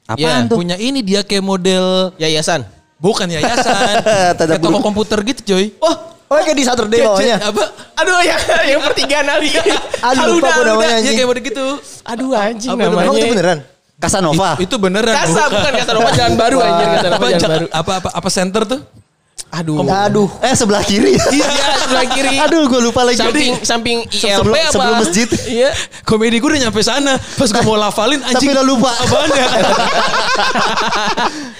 Apaan 0.03 0.47
Iya. 0.47 0.49
tuh? 0.49 0.57
Punya 0.57 0.75
ini 0.75 0.99
dia 1.01 1.21
kayak 1.21 1.43
model 1.43 2.15
Yayasan. 2.15 2.63
bukan 2.97 3.29
yayasan, 3.29 4.01
kayak 4.39 4.57
toko 4.57 4.79
komputer 4.79 5.21
gitu 5.21 5.53
coy. 5.53 5.69
Oh, 5.77 5.95
Oh 6.27 6.35
kayak 6.35 6.57
di 6.57 6.65
Saturday 6.65 6.99
bawahnya. 6.99 7.39
apa? 7.39 7.63
aduh 7.95 8.19
ya 8.19 8.35
yang 8.67 8.83
pertigaan 8.83 9.27
ali. 9.29 9.47
Aduh, 10.11 10.37
lupa 10.37 10.49
gua 10.53 10.63
namanya 10.75 10.99
Iya 10.99 11.11
kayak 11.13 11.27
model 11.27 11.43
gitu. 11.45 11.65
Aduh 12.03 12.29
anjing 12.33 12.67
Apa 12.69 12.83
namanya. 12.83 13.05
Emang 13.05 13.15
itu 13.15 13.27
beneran? 13.31 13.59
Casanova. 13.97 14.53
Itu 14.61 14.77
beneran. 14.77 15.09
Kasa 15.09 15.49
bukan 15.49 15.71
Casanova 15.73 16.09
jalan 16.13 16.33
baru 16.37 16.57
anjir 16.61 16.85
Casanova 16.87 17.17
apa, 17.17 17.27
jalan 17.27 17.41
ja- 17.41 17.49
baru. 17.49 17.65
apa 17.73 17.91
apa 17.97 18.09
apa 18.13 18.29
center 18.29 18.61
tuh? 18.63 18.79
Aduh. 19.47 19.79
Aduh. 19.81 20.27
Eh 20.43 20.53
sebelah 20.53 20.83
kiri. 20.83 21.15
Iya 21.35 21.47
sebelah 21.79 22.05
kiri. 22.05 22.35
Aduh 22.37 22.67
gue 22.67 22.81
lupa 22.83 23.01
lagi. 23.01 23.15
Samping 23.15 23.51
samping 23.63 23.97
ILP 24.05 24.43
sebelum- 24.43 24.53
apa? 24.53 24.71
sebelum 24.71 24.95
masjid. 24.99 25.27
Iya. 25.47 25.69
Komedi 26.03 26.37
gue 26.37 26.49
udah 26.51 26.61
nyampe 26.67 26.81
sana. 26.83 27.15
Pas 27.15 27.47
gue 27.47 27.63
mau 27.63 27.79
lafalin 27.83 28.19
anjing. 28.21 28.51
Tapi 28.51 28.57
lo 28.59 28.63
lupa. 28.67 28.91
Apaan 28.91 29.29
ya? 29.31 29.47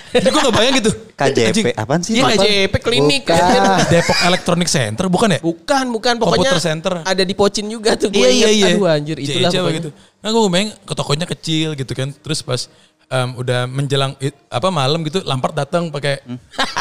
Jadi 0.08 0.28
gue 0.28 0.42
gak 0.42 0.56
bayang 0.56 0.74
gitu. 0.80 0.92
KJP. 1.14 1.48
Anjing. 1.48 1.66
Apaan 1.76 2.02
sih? 2.04 2.12
Iya? 2.16 2.24
KJP 2.28 2.74
klinik. 2.80 3.24
Bukan. 3.24 3.80
Depok 3.88 4.18
Electronic 4.24 4.68
Center 4.68 5.06
bukan 5.08 5.30
ya? 5.32 5.40
Bukan, 5.40 5.86
bukan. 5.90 6.14
Pokoknya 6.18 6.38
Computer 6.52 6.60
Center. 6.60 6.94
ada 7.04 7.24
di 7.24 7.34
Pocin 7.34 7.66
juga 7.68 7.96
tuh. 7.96 8.12
Gue 8.12 8.28
Iya 8.28 8.30
iya 8.30 8.50
iya. 8.52 8.66
Aduh 8.76 8.88
anjir, 8.88 9.18
itulah 9.18 9.72
gitu. 9.72 9.90
Nah 10.18 10.30
gue 10.34 10.42
bayang 10.50 10.70
ke 10.74 10.94
tokonya 10.94 11.26
kecil 11.26 11.72
gitu 11.74 11.94
kan. 11.94 12.12
Terus 12.12 12.40
pas 12.42 12.62
em, 13.08 13.30
udah 13.36 13.66
menjelang 13.66 14.14
it- 14.20 14.36
apa 14.48 14.68
malam 14.68 15.00
gitu 15.04 15.24
Lampard 15.24 15.56
datang 15.56 15.88
pakai 15.88 16.20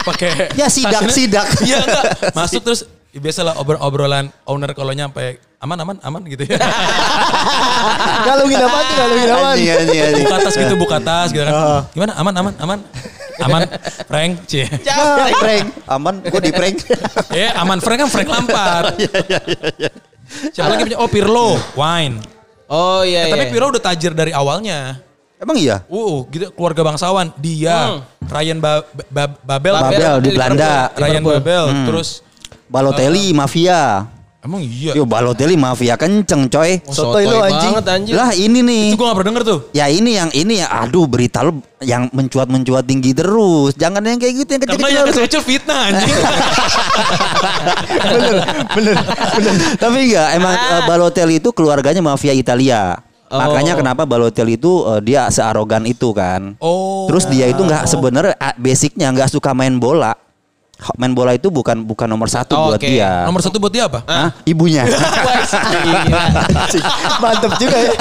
pakai 0.03 0.51
Ya, 0.61 0.67
sidak, 0.67 1.07
tasnya. 1.07 1.15
sidak. 1.15 1.47
Iya 1.69 1.79
enggak. 1.83 2.05
Masuk 2.39 2.61
terus 2.63 2.81
ya, 3.15 3.19
biasalah 3.23 3.55
obrol 3.57 3.79
obrolan 3.81 4.29
owner 4.45 4.75
kalau 4.75 4.91
nyampe 4.91 5.39
aman 5.57 5.79
aman 5.81 5.97
aman 6.03 6.23
gitu 6.29 6.45
ya. 6.45 6.59
Galungin 8.27 8.61
apa 8.61 8.79
tuh? 8.83 8.95
Galungin 8.95 9.29
apa? 9.31 9.49
Buka 10.21 10.37
tas 10.43 10.55
gitu 10.55 10.75
buka 10.77 10.99
tas 11.01 11.29
gitu 11.33 11.43
kan. 11.43 11.55
Gimana 11.95 12.13
aman 12.19 12.35
aman 12.35 12.55
aman. 12.61 12.79
Aman 13.37 13.69
Frank 14.09 14.49
cie. 14.49 14.65
Ah, 14.89 15.29
prank. 15.37 15.69
Aman, 15.85 16.25
gue 16.25 16.41
di 16.41 16.53
prank. 16.57 16.89
Eh 17.29 17.53
aman 17.53 17.85
Frank 17.85 18.01
kan 18.01 18.09
Frank 18.09 18.29
Lampard. 18.33 18.97
Siapa 20.57 20.73
lagi 20.73 20.89
punya? 20.89 20.99
Oh 20.99 21.09
Pirlo, 21.09 21.55
wine. 21.77 22.17
Oh 22.67 23.05
iya 23.05 23.29
tapi 23.29 23.47
iya. 23.47 23.53
Pirlo 23.53 23.71
udah 23.71 23.83
tajir 23.85 24.17
dari 24.17 24.33
awalnya. 24.33 25.05
Emang 25.37 25.57
iya? 25.57 25.85
Uh, 25.87 26.25
gitu 26.29 26.49
keluarga 26.53 26.81
bangsawan. 26.83 27.29
Dia, 27.37 28.01
Hmm. 28.01 28.01
Ryan 28.25 28.59
ba 28.59 28.81
Ba- 29.07 29.37
Babel, 29.39 29.75
Babel 29.75 30.15
di 30.21 30.31
Belanda. 30.33 30.89
Ryan 30.93 31.21
Liverpool. 31.21 31.35
Babel, 31.37 31.65
Hmm. 31.69 31.87
terus 31.87 32.09
Balotelli, 32.67 33.31
mafia. 33.31 34.09
Emang 34.41 34.63
iya. 34.63 34.95
Yo 34.95 35.03
Balotelli 35.03 35.55
mafia 35.55 35.95
kenceng 35.95 36.47
coy. 36.47 36.79
Oh, 36.83 36.95
Sotoy 36.95 37.27
lu, 37.27 37.35
anjing. 37.37 37.75
banget 37.75 37.87
anjing. 37.91 38.15
Lah 38.15 38.31
ini 38.31 38.59
nih. 38.61 38.85
Itu 38.91 38.97
gue 38.97 39.05
gak 39.05 39.17
pernah 39.19 39.29
denger 39.29 39.43
tuh. 39.45 39.59
Ya 39.71 39.87
ini 39.87 40.11
yang 40.15 40.31
ini 40.31 40.63
ya 40.63 40.71
aduh 40.71 41.05
berita 41.05 41.43
lu 41.43 41.59
yang 41.81 42.07
mencuat-mencuat 42.11 42.87
tinggi 42.87 43.11
terus. 43.11 43.75
Jangan 43.75 44.01
yang 44.01 44.17
kayak 44.17 44.35
gitu 44.37 44.51
yang 44.53 44.63
Karena 44.63 44.87
kecil-kecil. 44.87 45.03
yang 45.19 45.27
kecil 45.27 45.43
fitnah 45.43 45.81
anjing. 45.85 46.15
bener, 48.07 48.35
bener, 48.71 48.95
bener. 49.35 49.55
Tapi 49.77 49.97
enggak, 50.07 50.29
emang 50.33 50.55
eh, 50.55 50.83
Balotelli 50.85 51.35
itu 51.37 51.51
keluarganya 51.51 52.01
mafia 52.01 52.31
Italia. 52.33 53.03
Oh. 53.27 53.39
Makanya 53.39 53.75
kenapa 53.75 54.07
Balotelli 54.07 54.55
itu 54.55 54.87
eh, 54.87 55.01
dia 55.03 55.27
searogan 55.29 55.83
itu 55.83 56.11
kan. 56.11 56.55
Oh. 56.63 57.11
Terus 57.11 57.27
dia 57.27 57.47
itu 57.47 57.59
nggak 57.59 57.87
sebenarnya 57.87 58.35
basicnya 58.55 59.11
nggak 59.11 59.31
suka 59.31 59.51
main 59.51 59.77
bola. 59.77 60.15
Main 61.01 61.17
bola 61.17 61.33
itu 61.33 61.49
bukan 61.49 61.89
bukan 61.89 62.05
nomor 62.05 62.29
satu 62.29 62.53
Oh, 62.53 62.69
buat 62.69 62.77
oke. 62.77 62.85
dia. 62.85 63.25
Nomor 63.25 63.41
satu 63.41 63.57
buat 63.57 63.73
dia 63.73 63.89
apa? 63.89 64.05
Hah? 64.05 64.29
Ibunya. 64.45 64.85
Mantep 67.23 67.53
juga 67.57 67.81
ya. 67.81 67.93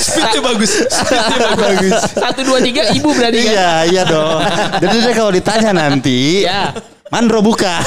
Speednya 0.00 0.40
bagus. 0.40 0.72
Speednya 0.88 1.48
bagus. 1.54 1.92
Satu 2.08 2.40
dua 2.40 2.58
tiga 2.64 2.88
ibu 2.88 3.12
berarti 3.12 3.44
kan? 3.44 3.52
iya 3.52 3.70
iya 3.84 4.02
dong. 4.08 4.40
Jadi 4.80 4.96
dia 4.96 5.12
kalau 5.12 5.28
ditanya 5.28 5.70
nanti. 5.76 6.48
Ya. 6.48 6.72
Mandro 7.08 7.40
buka. 7.40 7.80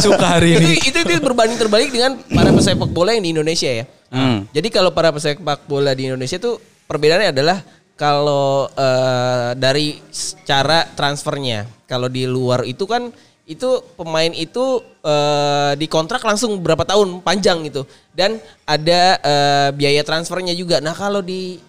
Suka 0.00 0.26
hari 0.40 0.56
ini. 0.56 0.80
itu, 0.80 0.88
itu 0.88 0.98
itu 1.04 1.20
berbanding 1.20 1.60
terbalik 1.60 1.92
dengan 1.92 2.16
para 2.32 2.50
pesepak 2.52 2.90
bola 2.90 3.12
yang 3.12 3.24
di 3.24 3.30
Indonesia 3.36 3.68
ya. 3.68 3.84
Hmm. 4.08 4.48
Jadi 4.56 4.68
kalau 4.72 4.90
para 4.96 5.12
pesepak 5.12 5.68
bola 5.68 5.92
di 5.92 6.08
Indonesia 6.08 6.40
tuh 6.40 6.56
perbedaannya 6.88 7.30
adalah 7.36 7.60
kalau 7.96 8.68
eh, 8.72 9.50
dari 9.56 10.00
cara 10.44 10.84
transfernya, 10.96 11.64
kalau 11.88 12.08
di 12.08 12.24
luar 12.28 12.64
itu 12.64 12.84
kan 12.84 13.12
itu 13.46 13.78
pemain 13.94 14.32
itu 14.34 14.82
eh, 15.06 15.72
dikontrak 15.78 16.18
langsung 16.26 16.58
berapa 16.58 16.82
tahun 16.82 17.22
panjang 17.22 17.62
gitu 17.70 17.86
dan 18.10 18.42
ada 18.66 19.00
eh, 19.22 19.68
biaya 19.70 20.02
transfernya 20.02 20.52
juga. 20.58 20.82
Nah 20.82 20.92
kalau 20.98 21.22
di 21.22 21.62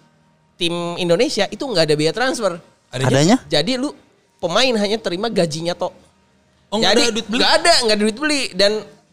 tim 0.58 0.74
Indonesia 0.98 1.46
itu 1.46 1.62
nggak 1.62 1.86
ada 1.86 1.94
biaya 1.94 2.10
transfer. 2.10 2.58
Adanya? 2.90 3.38
Jadi 3.46 3.78
lu 3.78 3.94
pemain 4.42 4.74
hanya 4.74 4.98
terima 4.98 5.30
gajinya 5.30 5.78
tok. 5.78 5.94
Oh, 6.68 6.82
nggak 6.82 6.92
Jadi 6.92 7.02
ada 7.06 7.12
duit 7.14 7.26
beli? 7.30 7.38
nggak 7.38 7.52
ada, 7.62 7.74
nggak 7.86 7.94
ada 7.96 8.02
duit 8.04 8.18
beli 8.18 8.42
dan 8.58 8.72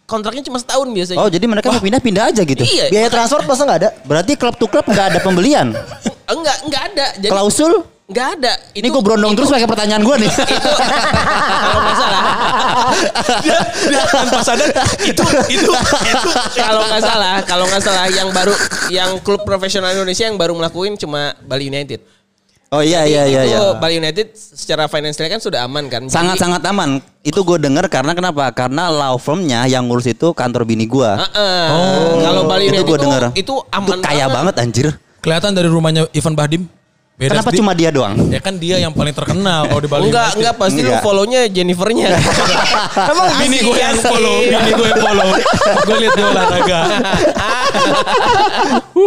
kontraknya 0.10 0.43
cuma 0.49 0.58
setahun 0.58 0.89
biasanya. 0.89 1.21
Oh 1.21 1.30
jadi 1.30 1.45
mereka 1.45 1.69
mau 1.69 1.80
pindah-pindah 1.80 2.34
aja 2.34 2.41
gitu. 2.41 2.65
Iya. 2.65 2.89
Biaya 2.89 3.08
transfer 3.13 3.45
masa 3.45 3.62
nggak 3.69 3.80
ada? 3.86 3.89
Berarti 4.10 4.34
klub 4.34 4.58
to 4.58 4.65
klub 4.65 4.89
nggak 4.89 5.13
ada 5.13 5.19
pembelian. 5.21 5.69
Enggak, 6.34 6.58
enggak 6.65 6.84
ada. 6.89 7.06
Jadi 7.21 7.30
Klausul? 7.30 7.86
Enggak 8.06 8.28
ada. 8.38 8.54
Ini 8.74 8.88
gue 8.88 9.02
berondong 9.02 9.34
terus 9.34 9.50
pakai 9.50 9.65
pertanyaan 9.65 10.04
gue 10.06 10.15
nih. 10.26 10.32
kalau 11.65 11.80
nggak 11.82 11.98
salah. 11.98 12.22
Dia, 13.41 13.60
dia 13.89 14.04
tanpa 14.08 14.39
sadar 14.46 14.70
itu 15.02 15.24
itu 15.50 15.72
itu. 16.06 16.22
kalau 16.56 16.82
nggak 16.86 17.02
salah, 17.02 17.36
kalau 17.44 17.65
nggak 17.65 17.84
salah 17.84 18.06
yang 18.13 18.30
baru 18.30 18.54
yang 18.94 19.10
klub 19.26 19.41
profesional 19.44 19.89
Indonesia 19.91 20.26
yang 20.30 20.38
baru 20.38 20.54
melakuin 20.54 20.96
cuma 20.96 21.34
Bali 21.44 21.68
United. 21.70 22.02
Oh 22.74 22.82
iya 22.82 23.06
iya 23.06 23.24
iya. 23.30 23.41
itu 23.46 23.56
iya. 23.56 23.78
Bali 23.78 24.02
United 24.02 24.34
secara 24.36 24.89
finansial 24.89 25.30
kan 25.30 25.39
sudah 25.39 25.63
aman 25.63 25.86
kan. 25.88 26.10
Jadi- 26.10 26.13
Sangat-sangat 26.13 26.62
aman. 26.65 27.00
Itu 27.22 27.46
gue 27.46 27.58
denger 27.62 27.86
karena 27.88 28.12
kenapa? 28.18 28.50
Karena 28.52 28.89
law 28.89 29.15
firmnya 29.22 29.65
yang 29.70 29.86
ngurus 29.86 30.10
itu 30.10 30.34
kantor 30.34 30.65
bini 30.65 30.86
gue. 30.89 31.08
Heeh. 31.08 31.68
Kalau 32.26 32.44
Bali 32.50 32.68
itu 32.68 32.74
United 32.76 32.86
gue 32.89 32.98
itu, 32.98 33.06
denger. 33.06 33.24
itu 33.38 33.54
aman 33.70 33.98
kaya 34.02 34.26
banget 34.28 34.56
anjir. 34.62 34.88
Kelihatan 35.22 35.58
dari 35.58 35.70
rumahnya 35.70 36.06
Ivan 36.13 36.34
Bahdim. 36.38 36.63
Beda 37.15 37.32
Kenapa 37.32 37.47
sedikit. 37.47 37.63
cuma 37.63 37.71
dia 37.71 37.89
doang? 37.95 38.28
Ya 38.28 38.43
kan 38.43 38.60
dia 38.60 38.75
yang 38.75 38.91
paling 38.91 39.15
terkenal 39.15 39.71
kalau 39.71 39.80
di 39.80 39.88
Bali. 39.88 40.12
Enggak, 40.12 40.36
enggak 40.36 40.56
pasti 40.60 40.84
lu 40.84 40.91
Enggak. 40.91 40.99
follow-nya 40.99 41.41
Jennifernya. 41.47 42.12
Emang 43.15 43.28
bini 43.39 43.58
gue 43.63 43.78
yang 43.80 43.95
follow, 44.04 44.38
bini 44.43 44.71
gue 44.75 44.88
yang 44.91 44.99
follow. 44.99 45.30
gue 45.88 45.95
liat 45.95 46.12
dia 46.12 46.25
olahraga. 46.28 46.80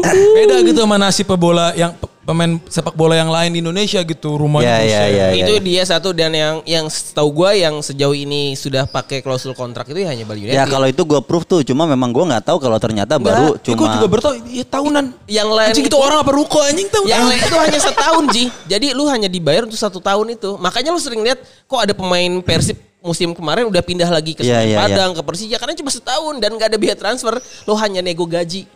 Beda 0.09 0.57
gitu 0.65 0.81
sama 0.81 0.97
nasib 0.97 1.29
pebola 1.29 1.77
yang 1.77 1.93
pemain 2.29 2.61
sepak 2.69 2.93
bola 2.93 3.17
yang 3.17 3.33
lain 3.33 3.57
di 3.57 3.65
Indonesia 3.65 4.05
gitu 4.05 4.37
rumahnya. 4.37 4.69
Ya, 4.69 4.77
ya, 4.77 4.85
buset. 4.85 4.93
ya, 4.93 5.27
ya. 5.33 5.47
itu 5.49 5.55
dia 5.65 5.83
satu 5.89 6.13
dan 6.13 6.29
yang 6.37 6.61
yang 6.69 6.85
setahu 6.93 7.33
gua 7.33 7.57
yang 7.57 7.81
sejauh 7.81 8.13
ini 8.13 8.53
sudah 8.53 8.85
pakai 8.85 9.25
klausul 9.25 9.57
kontrak 9.57 9.89
itu 9.89 10.05
ya 10.05 10.13
hanya 10.13 10.29
Bali 10.29 10.45
United. 10.45 10.61
Ya 10.61 10.69
kalau 10.69 10.85
itu 10.85 11.01
gue 11.09 11.21
proof 11.25 11.49
tuh, 11.49 11.65
cuma 11.65 11.89
memang 11.89 12.13
gue 12.13 12.21
nggak 12.29 12.45
tahu 12.45 12.61
kalau 12.61 12.77
ternyata 12.77 13.17
baru 13.17 13.57
Ya, 13.57 13.65
gue 13.65 13.73
cuma. 13.73 13.97
juga 13.97 14.07
baru 14.13 14.21
tahu 14.21 14.35
ya 14.45 14.65
tahunan. 14.69 15.05
yang 15.25 15.49
lain 15.49 15.73
Anjing 15.73 15.89
itu 15.89 15.97
orang 15.97 16.19
apa 16.21 16.33
ruko 16.37 16.61
anjing 16.61 16.89
tahu. 16.93 17.09
yang 17.09 17.25
lain 17.25 17.41
itu 17.41 17.57
hanya 17.57 17.81
setahun 17.81 18.25
Ji. 18.37 18.45
Jadi 18.69 18.87
lu 18.93 19.09
hanya 19.09 19.33
dibayar 19.33 19.65
untuk 19.65 19.81
satu 19.81 19.97
tahun 19.97 20.37
itu. 20.37 20.61
Makanya 20.61 20.93
lu 20.93 21.01
sering 21.01 21.25
lihat 21.25 21.41
kok 21.65 21.81
ada 21.81 21.97
pemain 21.97 22.45
Persib 22.45 22.77
musim 22.99 23.31
kemarin 23.33 23.65
udah 23.71 23.81
pindah 23.81 24.11
lagi 24.11 24.35
ke 24.35 24.43
Iya, 24.43 24.67
iya, 24.69 24.77
Padang 24.85 25.15
ke 25.17 25.23
Persija 25.25 25.57
karena 25.57 25.73
cuma 25.79 25.89
setahun 25.89 26.35
dan 26.43 26.51
nggak 26.53 26.69
ada 26.75 26.79
biaya 26.79 26.97
transfer. 26.99 27.41
Lu 27.65 27.73
hanya 27.79 28.05
nego 28.05 28.29
gaji. 28.29 28.67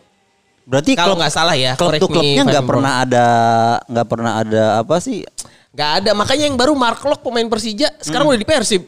Berarti 0.63 0.95
Kalau 0.95 1.19
nggak 1.19 1.33
salah 1.35 1.59
ya, 1.59 1.75
klub 1.75 1.91
tuh 1.99 2.07
me 2.07 2.15
klubnya 2.23 2.43
nggak 2.47 2.65
pernah 2.65 2.93
ada 3.03 3.27
nggak 3.91 4.07
pernah 4.07 4.33
ada 4.39 4.63
apa 4.79 4.97
sih? 5.03 5.27
Nggak 5.75 5.91
ada. 6.03 6.11
Makanya 6.15 6.45
yang 6.47 6.57
baru 6.59 6.73
Mark 6.79 7.03
Lok 7.03 7.21
pemain 7.25 7.49
Persija 7.51 7.91
sekarang 7.99 8.31
udah 8.31 8.41
di 8.41 8.47
Persib. 8.47 8.83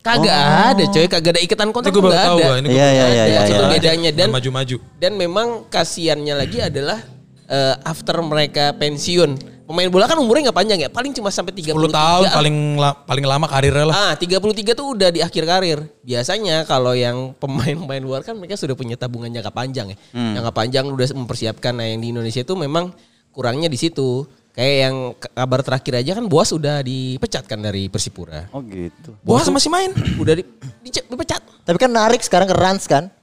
Kagak 0.00 0.32
ada 0.32 0.82
coy, 0.88 1.04
kagak 1.12 1.36
ada 1.36 1.40
ikatan 1.44 1.68
kontrak 1.76 1.92
gue 1.92 2.00
nggak 2.00 2.24
ada. 2.24 2.32
gue. 2.40 2.56
Ini 2.64 2.68
Iya, 2.72 2.72
gua 2.72 2.72
iya, 2.72 2.88
iya, 2.88 3.04
tahu. 3.04 3.28
iya, 3.28 3.40
Itu 3.44 3.52
iya. 3.60 3.68
bedanya 3.68 4.10
dan 4.16 4.28
maju-maju. 4.32 4.76
Dan 4.96 5.12
memang 5.20 5.48
kasihannya 5.68 6.34
lagi 6.40 6.58
adalah 6.64 6.98
eh, 7.44 7.74
after 7.84 8.16
mereka 8.24 8.72
pensiun. 8.80 9.59
Pemain 9.70 9.86
bola 9.86 10.04
kan 10.04 10.18
umurnya 10.18 10.50
nggak 10.50 10.58
panjang 10.58 10.78
ya, 10.80 10.90
paling 10.90 11.14
cuma 11.14 11.30
sampai 11.30 11.54
33 11.54 11.70
10 11.70 11.94
tahun 11.94 12.22
paling 12.28 12.56
la- 12.74 12.98
paling 13.00 13.22
lama 13.22 13.46
karirnya 13.46 13.86
lah. 13.86 13.94
Ah, 13.94 14.12
33 14.12 14.42
tuh 14.74 14.98
udah 14.98 15.08
di 15.08 15.22
akhir 15.22 15.46
karir. 15.46 15.78
Biasanya 16.02 16.66
kalau 16.66 16.90
yang 16.90 17.38
pemain-pemain 17.38 18.02
luar 18.02 18.20
kan 18.20 18.34
mereka 18.34 18.58
sudah 18.58 18.74
punya 18.74 18.94
tabungan 18.94 19.30
jangka 19.30 19.48
panjang 19.48 19.94
ya. 19.94 19.96
Jangka 20.10 20.50
panjang 20.50 20.84
udah 20.84 21.06
mempersiapkan. 21.14 21.70
Nah, 21.72 21.86
yang 21.86 22.02
di 22.02 22.10
Indonesia 22.10 22.42
itu 22.42 22.52
memang 22.52 22.90
kurangnya 23.30 23.70
di 23.70 23.78
situ. 23.78 24.26
Kayak 24.50 24.76
yang 24.82 24.96
kabar 25.14 25.62
terakhir 25.62 25.94
aja 25.96 26.12
kan 26.12 26.26
Boas 26.26 26.50
udah 26.50 26.82
dipecat 26.82 27.46
kan 27.46 27.62
dari 27.62 27.86
Persipura. 27.86 28.50
Oh 28.50 28.58
gitu. 28.60 29.14
Boas 29.22 29.46
masih 29.46 29.70
main. 29.70 29.94
Udah 30.18 30.34
di, 30.34 30.42
dice- 30.82 31.06
dipecat. 31.06 31.38
Tapi 31.62 31.78
kan 31.78 31.86
narik 31.86 32.18
sekarang 32.18 32.50
ke 32.50 32.56
Rans 32.58 32.84
kan? 32.84 33.14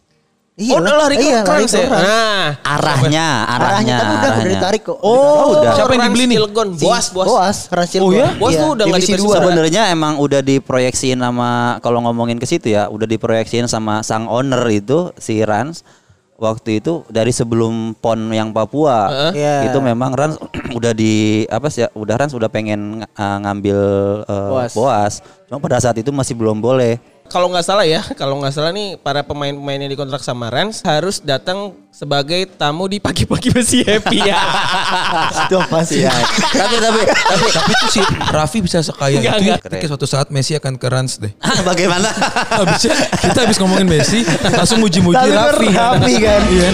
Oh, 0.58 0.82
udah 0.82 0.96
lari 1.06 1.16
ke 1.22 1.28
iya, 1.30 1.46
lari 1.46 1.64
Rans 1.64 1.70
ke 1.70 1.78
ya. 1.78 1.90
Nah, 1.90 2.48
Arahnya, 2.66 2.66
arahnya, 2.66 3.28
Arahnya 3.46 3.96
tapi 4.02 4.14
udah 4.18 4.32
udah 4.34 4.46
ditarik 4.50 4.82
kok. 4.90 4.98
Oh, 5.06 5.54
udah. 5.54 5.72
Siapa 5.78 5.94
yang 5.94 6.04
dibeli 6.10 6.24
nih? 6.26 6.38
Cilegon. 6.42 6.68
Boas, 6.82 7.06
Boas. 7.14 7.28
Boas, 7.30 7.58
Rans 7.70 7.90
Cilegon. 7.94 8.10
Oh 8.10 8.18
ya? 8.18 8.28
Boas 8.42 8.54
tuh 8.58 8.70
udah 8.74 8.86
nggak 8.90 8.98
di 8.98 9.06
divisi 9.06 9.14
Persib 9.14 9.30
dua. 9.30 9.36
sebenarnya. 9.38 9.82
Emang 9.94 10.14
udah 10.18 10.42
diproyeksiin 10.42 11.20
sama 11.22 11.78
kalau 11.86 12.00
ngomongin 12.02 12.42
ke 12.42 12.50
situ 12.50 12.74
ya, 12.74 12.90
udah 12.90 13.06
diproyeksiin 13.06 13.70
sama 13.70 14.02
sang 14.02 14.26
owner 14.26 14.66
itu 14.74 15.14
si 15.22 15.46
Rans 15.46 15.86
waktu 16.38 16.80
itu 16.80 17.02
dari 17.10 17.34
sebelum 17.34 17.98
pon 17.98 18.30
yang 18.30 18.54
Papua 18.54 19.10
Heeh. 19.10 19.32
Iya. 19.42 19.56
itu 19.74 19.80
memang 19.82 20.14
Rans 20.14 20.38
udah 20.78 20.94
di 20.94 21.44
apa 21.50 21.68
sih 21.74 21.86
ya 21.86 21.90
udah 21.98 22.16
Rans 22.16 22.34
udah 22.38 22.46
pengen 22.48 23.02
uh, 23.04 23.38
ngambil 23.42 23.80
uh, 24.30 24.50
Boas. 24.54 24.72
boas. 24.78 25.14
cuma 25.50 25.58
pada 25.58 25.82
saat 25.82 25.98
itu 25.98 26.14
masih 26.14 26.38
belum 26.38 26.62
boleh 26.62 27.02
Kalau 27.28 27.52
nggak 27.52 27.62
salah 27.62 27.84
ya, 27.84 28.00
kalau 28.16 28.40
nggak 28.40 28.50
salah 28.50 28.72
nih 28.72 28.96
para 28.96 29.20
pemain-pemain 29.20 29.76
yang 29.78 29.92
dikontrak 29.92 30.20
sama 30.20 30.48
Rans 30.48 30.80
harus 30.82 31.20
datang 31.20 31.76
sebagai 31.92 32.48
tamu 32.48 32.88
di 32.88 32.98
pagi-pagi 32.98 33.52
besi 33.52 33.84
happy 33.84 34.24
ya. 34.24 34.40
Itu 35.44 35.60
apa 35.60 35.84
sih? 35.84 36.08
tapi 36.08 36.76
tapi 36.78 37.00
tapi 37.04 37.46
Tapi 37.50 37.72
itu 37.74 37.88
sih 37.92 38.04
Raffi 38.32 38.60
bisa 38.62 38.80
sekaya 38.80 39.20
Enggak, 39.20 39.36
itu. 39.36 39.44
ya. 39.44 39.44
enggak. 39.44 39.60
Ketika 39.68 39.86
suatu 39.88 40.08
saat 40.08 40.28
Messi 40.30 40.56
akan 40.56 40.80
ke 40.80 40.88
Rans 40.88 41.20
deh. 41.20 41.32
bagaimana 41.68 42.08
Habisnya 42.54 42.96
kita 43.20 43.44
habis 43.44 43.58
ngomongin 43.58 43.88
Messi 43.88 44.24
langsung 44.48 44.80
muji-muji 44.80 45.18
Tapi 45.18 45.32
Raffi. 45.34 45.68
Raffi 45.70 46.14
kan. 46.24 46.42
Iya. 46.48 46.70